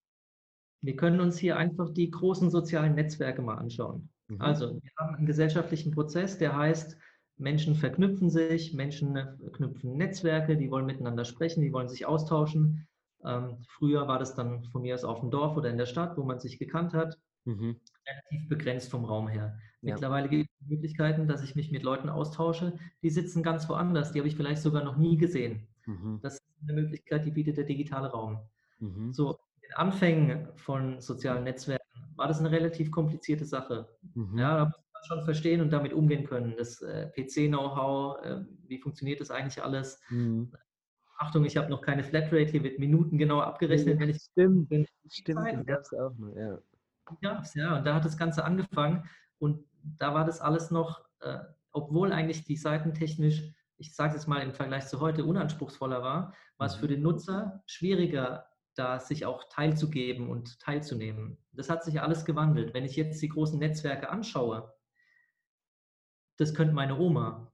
Wir 0.82 0.96
können 0.96 1.20
uns 1.20 1.38
hier 1.38 1.56
einfach 1.56 1.90
die 1.90 2.10
großen 2.10 2.50
sozialen 2.50 2.94
Netzwerke 2.94 3.42
mal 3.42 3.56
anschauen. 3.56 4.10
Mhm. 4.28 4.40
Also, 4.40 4.80
wir 4.82 4.90
haben 4.98 5.16
einen 5.16 5.26
gesellschaftlichen 5.26 5.92
Prozess, 5.92 6.38
der 6.38 6.56
heißt 6.56 6.96
Menschen 7.38 7.74
verknüpfen 7.74 8.30
sich, 8.30 8.72
Menschen 8.74 9.18
knüpfen 9.52 9.96
Netzwerke, 9.96 10.56
die 10.56 10.70
wollen 10.70 10.86
miteinander 10.86 11.24
sprechen, 11.24 11.62
die 11.62 11.72
wollen 11.72 11.88
sich 11.88 12.06
austauschen. 12.06 12.86
Ähm, 13.24 13.58
früher 13.68 14.08
war 14.08 14.18
das 14.18 14.34
dann 14.34 14.64
von 14.64 14.82
mir 14.82 14.94
aus 14.94 15.04
auf 15.04 15.20
dem 15.20 15.30
Dorf 15.30 15.56
oder 15.56 15.70
in 15.70 15.78
der 15.78 15.86
Stadt, 15.86 16.16
wo 16.16 16.22
man 16.22 16.38
sich 16.38 16.58
gekannt 16.58 16.94
hat, 16.94 17.18
mhm. 17.44 17.80
relativ 18.06 18.48
begrenzt 18.48 18.90
vom 18.90 19.04
Raum 19.04 19.28
her. 19.28 19.58
Ja. 19.86 19.94
Mittlerweile 19.94 20.28
gibt 20.28 20.50
es 20.60 20.68
Möglichkeiten, 20.68 21.28
dass 21.28 21.42
ich 21.42 21.54
mich 21.54 21.70
mit 21.70 21.82
Leuten 21.82 22.08
austausche, 22.08 22.78
die 23.02 23.10
sitzen 23.10 23.42
ganz 23.42 23.68
woanders, 23.68 24.12
die 24.12 24.18
habe 24.18 24.28
ich 24.28 24.36
vielleicht 24.36 24.62
sogar 24.62 24.84
noch 24.84 24.96
nie 24.96 25.16
gesehen. 25.16 25.66
Mhm. 25.86 26.20
Das 26.22 26.34
ist 26.34 26.42
eine 26.62 26.80
Möglichkeit, 26.80 27.24
die 27.24 27.30
bietet 27.30 27.56
der 27.56 27.64
digitale 27.64 28.08
Raum. 28.08 28.40
Mhm. 28.80 29.12
So, 29.12 29.32
in 29.32 29.68
den 29.68 29.72
Anfängen 29.74 30.48
von 30.56 31.00
sozialen 31.00 31.44
Netzwerken 31.44 31.84
war 32.16 32.28
das 32.28 32.40
eine 32.40 32.50
relativ 32.50 32.90
komplizierte 32.90 33.44
Sache. 33.44 33.88
Mhm. 34.14 34.38
Ja, 34.38 34.56
da 34.64 34.72
schon 35.06 35.22
verstehen 35.22 35.60
und 35.60 35.72
damit 35.72 35.92
umgehen 35.92 36.24
können. 36.24 36.54
Das 36.56 36.80
äh, 36.82 37.08
PC-Know-how, 37.10 38.24
äh, 38.24 38.44
wie 38.66 38.78
funktioniert 38.78 39.20
das 39.20 39.30
eigentlich 39.30 39.62
alles? 39.62 40.00
Mhm. 40.10 40.52
Achtung, 41.18 41.44
ich 41.44 41.56
habe 41.56 41.70
noch 41.70 41.80
keine 41.80 42.04
Flatrate, 42.04 42.50
hier 42.50 42.62
wird 42.62 42.78
Minuten 42.78 43.16
genau 43.16 43.40
abgerechnet, 43.40 43.98
wenn 44.00 44.10
ich. 44.10 44.22
Stimmt, 44.22 44.70
ich 44.70 44.88
stimmt, 45.08 45.38
Zeit, 45.38 45.66
gab 45.66 45.80
es 45.80 45.94
auch 45.94 46.12
noch, 46.18 46.34
ja. 46.36 46.58
Ja. 47.22 47.76
Und 47.78 47.86
da 47.86 47.94
hat 47.94 48.04
das 48.04 48.16
Ganze 48.16 48.44
angefangen 48.44 49.08
und 49.38 49.64
da 49.98 50.14
war 50.14 50.24
das 50.24 50.40
alles 50.40 50.70
noch, 50.70 51.04
äh, 51.20 51.38
obwohl 51.72 52.12
eigentlich 52.12 52.44
die 52.44 52.56
Seiten 52.56 52.94
technisch, 52.94 53.42
ich 53.78 53.94
sage 53.94 54.10
es 54.10 54.16
jetzt 54.16 54.26
mal 54.26 54.42
im 54.42 54.52
Vergleich 54.52 54.86
zu 54.86 55.00
heute, 55.00 55.24
unanspruchsvoller 55.24 56.02
war, 56.02 56.34
war 56.56 56.66
es 56.66 56.76
mhm. 56.76 56.80
für 56.80 56.88
den 56.88 57.02
Nutzer 57.02 57.62
schwieriger, 57.66 58.46
da 58.74 58.98
sich 58.98 59.24
auch 59.24 59.44
teilzugeben 59.48 60.28
und 60.28 60.60
teilzunehmen. 60.60 61.38
Das 61.52 61.70
hat 61.70 61.84
sich 61.84 62.00
alles 62.00 62.24
gewandelt. 62.24 62.74
Wenn 62.74 62.84
ich 62.84 62.96
jetzt 62.96 63.20
die 63.22 63.28
großen 63.28 63.58
Netzwerke 63.58 64.10
anschaue, 64.10 64.72
das 66.36 66.54
könnte 66.54 66.74
meine 66.74 66.98
Oma. 66.98 67.50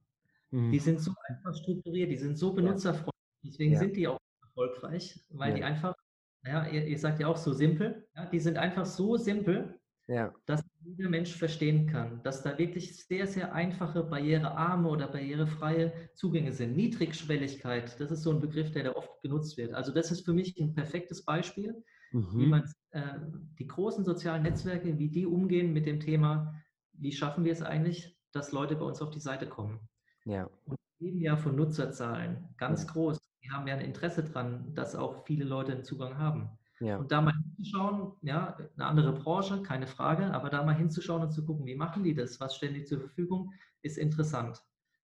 Mhm. 0.51 0.71
Die 0.71 0.79
sind 0.79 0.99
so 0.99 1.13
einfach 1.27 1.55
strukturiert, 1.55 2.11
die 2.11 2.17
sind 2.17 2.37
so 2.37 2.53
benutzerfreundlich, 2.53 3.13
deswegen 3.43 3.73
ja. 3.73 3.79
sind 3.79 3.95
die 3.95 4.07
auch 4.07 4.19
erfolgreich, 4.41 5.19
weil 5.29 5.51
ja. 5.51 5.55
die 5.55 5.63
einfach, 5.63 5.95
naja, 6.43 6.67
ihr, 6.67 6.85
ihr, 6.87 6.99
sagt 6.99 7.19
ja 7.19 7.27
auch 7.27 7.37
so 7.37 7.53
simpel, 7.53 8.07
ja, 8.15 8.25
die 8.25 8.39
sind 8.39 8.57
einfach 8.57 8.85
so 8.85 9.17
simpel, 9.17 9.79
ja. 10.07 10.33
dass 10.45 10.61
jeder 10.85 11.09
Mensch 11.09 11.35
verstehen 11.35 11.87
kann, 11.87 12.21
dass 12.23 12.43
da 12.43 12.57
wirklich 12.57 13.05
sehr, 13.05 13.27
sehr 13.27 13.53
einfache, 13.53 14.03
barrierearme 14.03 14.89
oder 14.89 15.07
barrierefreie 15.07 15.93
Zugänge 16.13 16.51
sind. 16.51 16.75
Niedrigschwelligkeit, 16.75 17.99
das 17.99 18.11
ist 18.11 18.23
so 18.23 18.31
ein 18.31 18.41
Begriff, 18.41 18.71
der 18.71 18.83
da 18.83 18.91
oft 18.93 19.21
genutzt 19.21 19.57
wird. 19.57 19.73
Also 19.73 19.93
das 19.93 20.11
ist 20.11 20.25
für 20.25 20.33
mich 20.33 20.57
ein 20.59 20.73
perfektes 20.73 21.23
Beispiel, 21.25 21.83
mhm. 22.11 22.39
wie 22.39 22.47
man 22.47 22.63
äh, 22.91 23.19
die 23.59 23.67
großen 23.67 24.03
sozialen 24.03 24.43
Netzwerke, 24.43 24.97
wie 24.99 25.09
die 25.09 25.25
umgehen 25.25 25.73
mit 25.73 25.85
dem 25.85 25.99
Thema, 25.99 26.53
wie 26.93 27.11
schaffen 27.11 27.45
wir 27.45 27.53
es 27.53 27.61
eigentlich, 27.61 28.17
dass 28.31 28.51
Leute 28.51 28.75
bei 28.75 28.85
uns 28.85 29.01
auf 29.01 29.11
die 29.11 29.19
Seite 29.19 29.47
kommen. 29.47 29.79
Ja. 30.25 30.49
Und 30.65 30.77
wir 30.99 31.07
leben 31.07 31.21
ja 31.21 31.37
von 31.37 31.55
Nutzerzahlen 31.55 32.49
ganz 32.57 32.83
ja. 32.83 32.91
groß. 32.91 33.19
Die 33.43 33.51
haben 33.51 33.67
ja 33.67 33.75
ein 33.75 33.85
Interesse 33.85 34.23
daran, 34.23 34.73
dass 34.73 34.95
auch 34.95 35.25
viele 35.25 35.45
Leute 35.45 35.73
einen 35.73 35.83
Zugang 35.83 36.17
haben. 36.17 36.49
Ja. 36.83 36.97
Und 36.97 37.11
da 37.11 37.21
mal 37.21 37.33
hinzuschauen, 37.33 38.13
ja, 38.21 38.57
eine 38.75 38.85
andere 38.85 39.13
Branche, 39.13 39.61
keine 39.63 39.87
Frage, 39.87 40.33
aber 40.33 40.49
da 40.49 40.63
mal 40.63 40.75
hinzuschauen 40.75 41.21
und 41.21 41.31
zu 41.31 41.45
gucken, 41.45 41.65
wie 41.65 41.75
machen 41.75 42.03
die 42.03 42.13
das, 42.13 42.39
was 42.39 42.55
stellen 42.55 42.73
die 42.73 42.83
zur 42.83 42.99
Verfügung, 42.99 43.53
ist 43.81 43.97
interessant. 43.97 44.61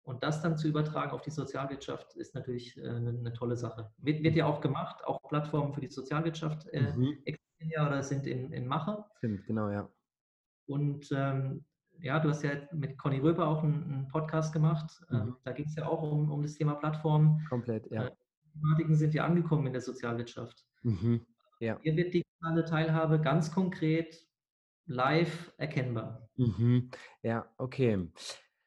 Und 0.04 0.22
das 0.22 0.40
dann 0.42 0.56
zu 0.56 0.68
übertragen 0.68 1.12
auf 1.12 1.22
die 1.22 1.30
Sozialwirtschaft 1.30 2.14
ist 2.14 2.34
natürlich 2.34 2.76
äh, 2.76 2.88
eine, 2.88 3.10
eine, 3.10 3.32
tolle 3.32 3.56
Sache. 3.56 3.90
Wird, 3.98 4.22
wird, 4.22 4.37
ja 4.37 4.46
auch 4.46 4.60
gemacht, 4.60 5.02
auch 5.04 5.20
Plattformen 5.28 5.72
für 5.72 5.80
die 5.80 5.88
Sozialwirtschaft 5.88 6.68
äh, 6.68 6.92
mhm. 6.92 7.18
existieren 7.24 7.70
ja 7.70 7.87
oder 7.87 8.02
sind 8.02 8.26
in, 8.26 8.52
in 8.52 8.66
Mache. 8.66 9.04
Stimmt, 9.16 9.46
genau, 9.46 9.70
ja. 9.70 9.88
Und 10.66 11.08
ähm, 11.10 11.64
ja, 12.00 12.20
du 12.20 12.28
hast 12.28 12.42
ja 12.42 12.50
mit 12.72 12.98
Conny 12.98 13.18
Röber 13.18 13.48
auch 13.48 13.62
einen, 13.62 13.82
einen 13.84 14.08
Podcast 14.08 14.52
gemacht. 14.52 15.02
Mhm. 15.08 15.16
Ähm, 15.16 15.37
da 15.42 15.52
ging 15.52 15.66
es 15.66 15.74
ja 15.74 15.87
auch 15.87 16.02
um, 16.02 16.30
um 16.30 16.42
das 16.42 16.54
Thema 16.54 16.74
Plattform. 16.74 17.42
Komplett, 17.48 17.90
ja. 17.90 18.06
Äh, 18.06 18.10
Thematiken 18.52 18.94
sind 18.94 19.14
ja 19.14 19.24
angekommen 19.24 19.66
in 19.66 19.72
der 19.72 19.82
Sozialwirtschaft. 19.82 20.64
Mhm. 20.82 21.24
Ja. 21.64 21.79
Hier 21.83 21.96
wird 21.96 22.12
digitale 22.12 22.64
Teilhabe 22.66 23.20
ganz 23.20 23.50
konkret 23.50 24.22
live 24.87 25.53
erkennbar. 25.57 26.29
Mhm. 26.37 26.90
Ja, 27.22 27.50
okay. 27.57 28.07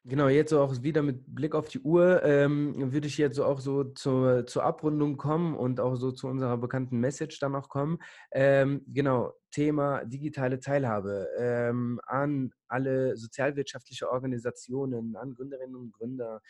Genau, 0.04 0.28
jetzt 0.28 0.52
auch 0.52 0.82
wieder 0.82 1.02
mit 1.02 1.22
Blick 1.32 1.54
auf 1.54 1.68
die 1.68 1.80
Uhr 1.80 2.22
ähm, 2.24 2.92
würde 2.92 3.06
ich 3.06 3.18
jetzt 3.18 3.36
so 3.36 3.44
auch 3.44 3.60
so 3.60 3.84
zur, 3.84 4.46
zur 4.46 4.64
Abrundung 4.64 5.16
kommen 5.16 5.54
und 5.54 5.80
auch 5.80 5.96
so 5.96 6.10
zu 6.10 6.26
unserer 6.28 6.56
bekannten 6.56 6.98
Message 6.98 7.38
dann 7.38 7.54
auch 7.54 7.68
kommen. 7.68 7.98
Ähm, 8.32 8.82
genau, 8.88 9.34
Thema 9.52 10.04
digitale 10.04 10.58
Teilhabe 10.58 11.28
ähm, 11.38 12.00
an 12.04 12.50
alle 12.66 13.16
sozialwirtschaftliche 13.16 14.10
Organisationen, 14.10 15.14
an 15.14 15.34
Gründerinnen 15.34 15.76
und 15.76 15.92
Gründer. 15.92 16.40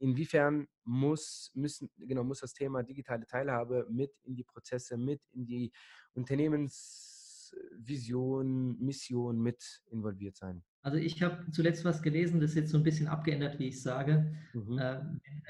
Inwiefern 0.00 0.66
muss, 0.84 1.50
müssen, 1.54 1.88
genau, 1.98 2.24
muss 2.24 2.40
das 2.40 2.54
Thema 2.54 2.82
digitale 2.82 3.26
Teilhabe 3.26 3.86
mit 3.90 4.10
in 4.24 4.34
die 4.34 4.44
Prozesse, 4.44 4.96
mit 4.96 5.20
in 5.32 5.44
die 5.44 5.70
Unternehmensvision, 6.14 8.80
Mission 8.80 9.38
mit 9.40 9.82
involviert 9.90 10.36
sein? 10.36 10.64
Also 10.80 10.96
ich 10.96 11.22
habe 11.22 11.50
zuletzt 11.50 11.84
was 11.84 12.00
gelesen, 12.00 12.40
das 12.40 12.52
ist 12.52 12.56
jetzt 12.56 12.70
so 12.70 12.78
ein 12.78 12.82
bisschen 12.82 13.08
abgeändert, 13.08 13.58
wie 13.58 13.68
ich 13.68 13.82
sage. 13.82 14.34
Mhm. 14.54 14.78
Äh, 14.78 15.02
wenn 15.02 15.42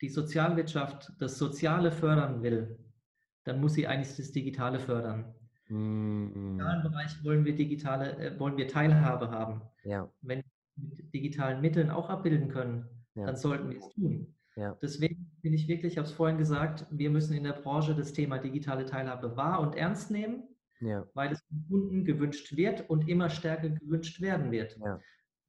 die 0.00 0.08
Sozialwirtschaft 0.08 1.12
das 1.18 1.36
Soziale 1.36 1.92
fördern 1.92 2.42
will, 2.42 2.78
dann 3.44 3.60
muss 3.60 3.74
sie 3.74 3.86
eigentlich 3.86 4.16
das 4.16 4.32
Digitale 4.32 4.80
fördern. 4.80 5.34
Mhm. 5.68 6.32
Im 6.34 6.56
digitalen 6.56 6.82
Bereich 6.82 7.24
wollen 7.24 7.44
wir 7.44 7.54
digitale, 7.54 8.16
äh, 8.16 8.40
wollen 8.40 8.56
wir 8.56 8.66
Teilhabe 8.66 9.30
haben. 9.30 9.60
Ja. 9.84 10.10
Wenn 10.22 10.38
wir 10.38 10.44
mit 10.96 11.12
digitalen 11.12 11.60
Mitteln 11.60 11.90
auch 11.90 12.08
abbilden 12.08 12.48
können, 12.48 12.88
ja. 13.14 13.26
dann 13.26 13.36
sollten 13.36 13.70
wir 13.70 13.78
es 13.78 13.88
tun. 13.90 14.34
Ja. 14.56 14.76
Deswegen 14.82 15.30
bin 15.42 15.54
ich 15.54 15.68
wirklich, 15.68 15.92
ich 15.92 15.98
habe 15.98 16.08
es 16.08 16.12
vorhin 16.12 16.38
gesagt, 16.38 16.86
wir 16.90 17.10
müssen 17.10 17.34
in 17.34 17.44
der 17.44 17.52
Branche 17.52 17.94
das 17.94 18.12
Thema 18.12 18.38
digitale 18.38 18.84
Teilhabe 18.84 19.36
wahr 19.36 19.60
und 19.60 19.76
ernst 19.76 20.10
nehmen 20.10 20.50
ja. 20.80 21.06
weil 21.14 21.32
es 21.32 21.42
vom 21.48 21.66
Kunden 21.68 22.04
gewünscht 22.04 22.56
wird 22.56 22.88
und 22.88 23.08
immer 23.08 23.30
stärker 23.30 23.68
gewünscht 23.68 24.20
werden 24.20 24.50
wird. 24.50 24.76
Ja. 24.78 25.00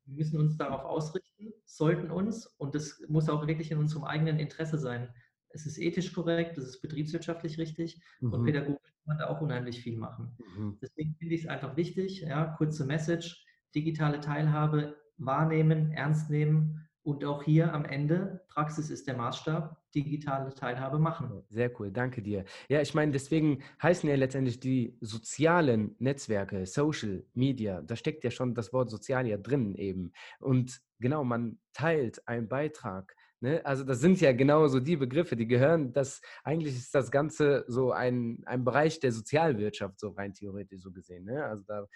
wir 0.05 0.15
müssen 0.15 0.39
uns 0.39 0.57
darauf 0.57 0.83
ausrichten, 0.83 1.53
sollten 1.65 2.11
uns, 2.11 2.45
und 2.57 2.75
das 2.75 3.01
muss 3.07 3.29
auch 3.29 3.47
wirklich 3.47 3.71
in 3.71 3.77
unserem 3.77 4.03
eigenen 4.03 4.39
Interesse 4.39 4.77
sein. 4.77 5.13
Es 5.49 5.65
ist 5.65 5.77
ethisch 5.79 6.13
korrekt, 6.13 6.57
es 6.57 6.65
ist 6.65 6.81
betriebswirtschaftlich 6.81 7.57
richtig 7.57 8.01
mhm. 8.19 8.33
und 8.33 8.45
pädagogisch 8.45 8.91
kann 8.91 9.05
man 9.05 9.17
da 9.17 9.27
auch 9.27 9.41
unheimlich 9.41 9.81
viel 9.81 9.97
machen. 9.97 10.37
Mhm. 10.57 10.77
Deswegen 10.81 11.15
finde 11.15 11.35
ich 11.35 11.41
es 11.41 11.47
einfach 11.47 11.75
wichtig, 11.75 12.21
ja, 12.21 12.45
kurze 12.57 12.85
Message, 12.85 13.45
digitale 13.75 14.19
Teilhabe 14.19 14.97
wahrnehmen, 15.17 15.91
ernst 15.91 16.29
nehmen 16.29 16.87
und 17.03 17.25
auch 17.25 17.43
hier 17.43 17.73
am 17.73 17.85
Ende, 17.85 18.41
Praxis 18.47 18.89
ist 18.89 19.07
der 19.07 19.17
Maßstab, 19.17 19.75
digitale 19.95 20.53
Teilhabe 20.53 20.99
machen. 20.99 21.43
Sehr 21.49 21.71
cool, 21.79 21.91
danke 21.91 22.21
dir. 22.21 22.45
Ja, 22.69 22.81
ich 22.81 22.93
meine, 22.93 23.11
deswegen 23.11 23.63
heißen 23.81 24.07
ja 24.07 24.15
letztendlich 24.15 24.59
die 24.59 24.97
sozialen 25.01 25.95
Netzwerke, 25.99 26.65
Social 26.65 27.25
Media, 27.33 27.81
da 27.81 27.95
steckt 27.95 28.23
ja 28.23 28.31
schon 28.31 28.53
das 28.53 28.71
Wort 28.71 28.89
sozial 28.89 29.27
ja 29.27 29.37
drin 29.37 29.75
eben. 29.75 30.11
Und 30.39 30.81
genau, 30.99 31.23
man 31.23 31.59
teilt 31.73 32.27
einen 32.27 32.47
Beitrag. 32.47 33.15
Ne? 33.39 33.65
Also 33.65 33.83
das 33.83 33.99
sind 33.99 34.21
ja 34.21 34.31
genau 34.31 34.67
so 34.67 34.79
die 34.79 34.95
Begriffe, 34.95 35.35
die 35.35 35.47
gehören, 35.47 35.93
das 35.93 36.21
eigentlich 36.43 36.75
ist 36.75 36.93
das 36.93 37.09
Ganze 37.09 37.65
so 37.67 37.91
ein, 37.91 38.43
ein 38.45 38.63
Bereich 38.63 38.99
der 38.99 39.11
Sozialwirtschaft, 39.11 39.99
so 39.99 40.09
rein 40.09 40.35
theoretisch 40.35 40.81
so 40.81 40.91
gesehen. 40.91 41.25
Ne? 41.25 41.43
Also 41.43 41.63
da 41.67 41.87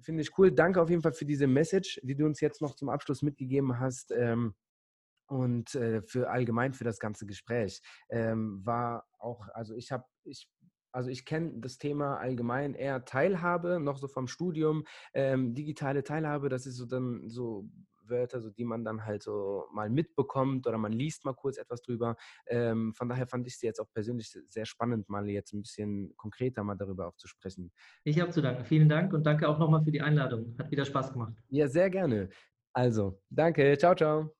finde 0.00 0.22
ich 0.22 0.36
cool. 0.38 0.52
Danke 0.52 0.80
auf 0.80 0.90
jeden 0.90 1.02
Fall 1.02 1.12
für 1.12 1.24
diese 1.24 1.46
Message, 1.46 2.00
die 2.02 2.16
du 2.16 2.24
uns 2.24 2.40
jetzt 2.40 2.60
noch 2.62 2.74
zum 2.74 2.88
Abschluss 2.88 3.22
mitgegeben 3.22 3.78
hast. 3.78 4.12
Ähm, 4.12 4.54
und 5.28 5.74
äh, 5.74 6.02
für 6.02 6.30
allgemein 6.30 6.72
für 6.72 6.84
das 6.84 6.98
ganze 6.98 7.26
Gespräch 7.26 7.82
ähm, 8.10 8.64
war 8.64 9.06
auch, 9.18 9.48
also 9.54 9.74
ich 9.74 9.90
habe, 9.90 10.04
ich 10.24 10.48
also 10.92 11.10
ich 11.10 11.26
kenne 11.26 11.52
das 11.56 11.78
Thema 11.78 12.16
allgemein 12.16 12.74
eher 12.74 13.04
Teilhabe, 13.04 13.80
noch 13.80 13.98
so 13.98 14.08
vom 14.08 14.28
Studium, 14.28 14.84
ähm, 15.12 15.52
digitale 15.52 16.04
Teilhabe, 16.04 16.48
das 16.48 16.64
ist 16.64 16.76
so 16.76 16.86
dann 16.86 17.28
so 17.28 17.68
Wörter, 18.08 18.40
so 18.40 18.50
die 18.50 18.64
man 18.64 18.84
dann 18.84 19.04
halt 19.04 19.22
so 19.22 19.66
mal 19.72 19.90
mitbekommt 19.90 20.66
oder 20.66 20.78
man 20.78 20.92
liest 20.92 21.24
mal 21.24 21.34
kurz 21.34 21.58
etwas 21.58 21.82
drüber. 21.82 22.16
Ähm, 22.46 22.94
von 22.94 23.08
daher 23.08 23.26
fand 23.26 23.46
ich 23.46 23.58
sie 23.58 23.66
jetzt 23.66 23.80
auch 23.80 23.90
persönlich 23.92 24.30
sehr 24.30 24.66
spannend, 24.66 25.08
mal 25.08 25.28
jetzt 25.28 25.52
ein 25.52 25.62
bisschen 25.62 26.14
konkreter 26.16 26.64
mal 26.64 26.76
darüber 26.76 27.08
auch 27.08 27.16
zu 27.16 27.28
sprechen. 27.28 27.72
Ich 28.04 28.20
habe 28.20 28.30
zu 28.30 28.42
danken. 28.42 28.64
Vielen 28.64 28.88
Dank 28.88 29.12
und 29.12 29.24
danke 29.24 29.48
auch 29.48 29.58
nochmal 29.58 29.82
für 29.82 29.92
die 29.92 30.02
Einladung. 30.02 30.56
Hat 30.58 30.70
wieder 30.70 30.84
Spaß 30.84 31.12
gemacht. 31.12 31.34
Ja, 31.48 31.68
sehr 31.68 31.90
gerne. 31.90 32.28
Also, 32.72 33.22
danke. 33.30 33.76
Ciao, 33.78 33.94
ciao. 33.94 34.30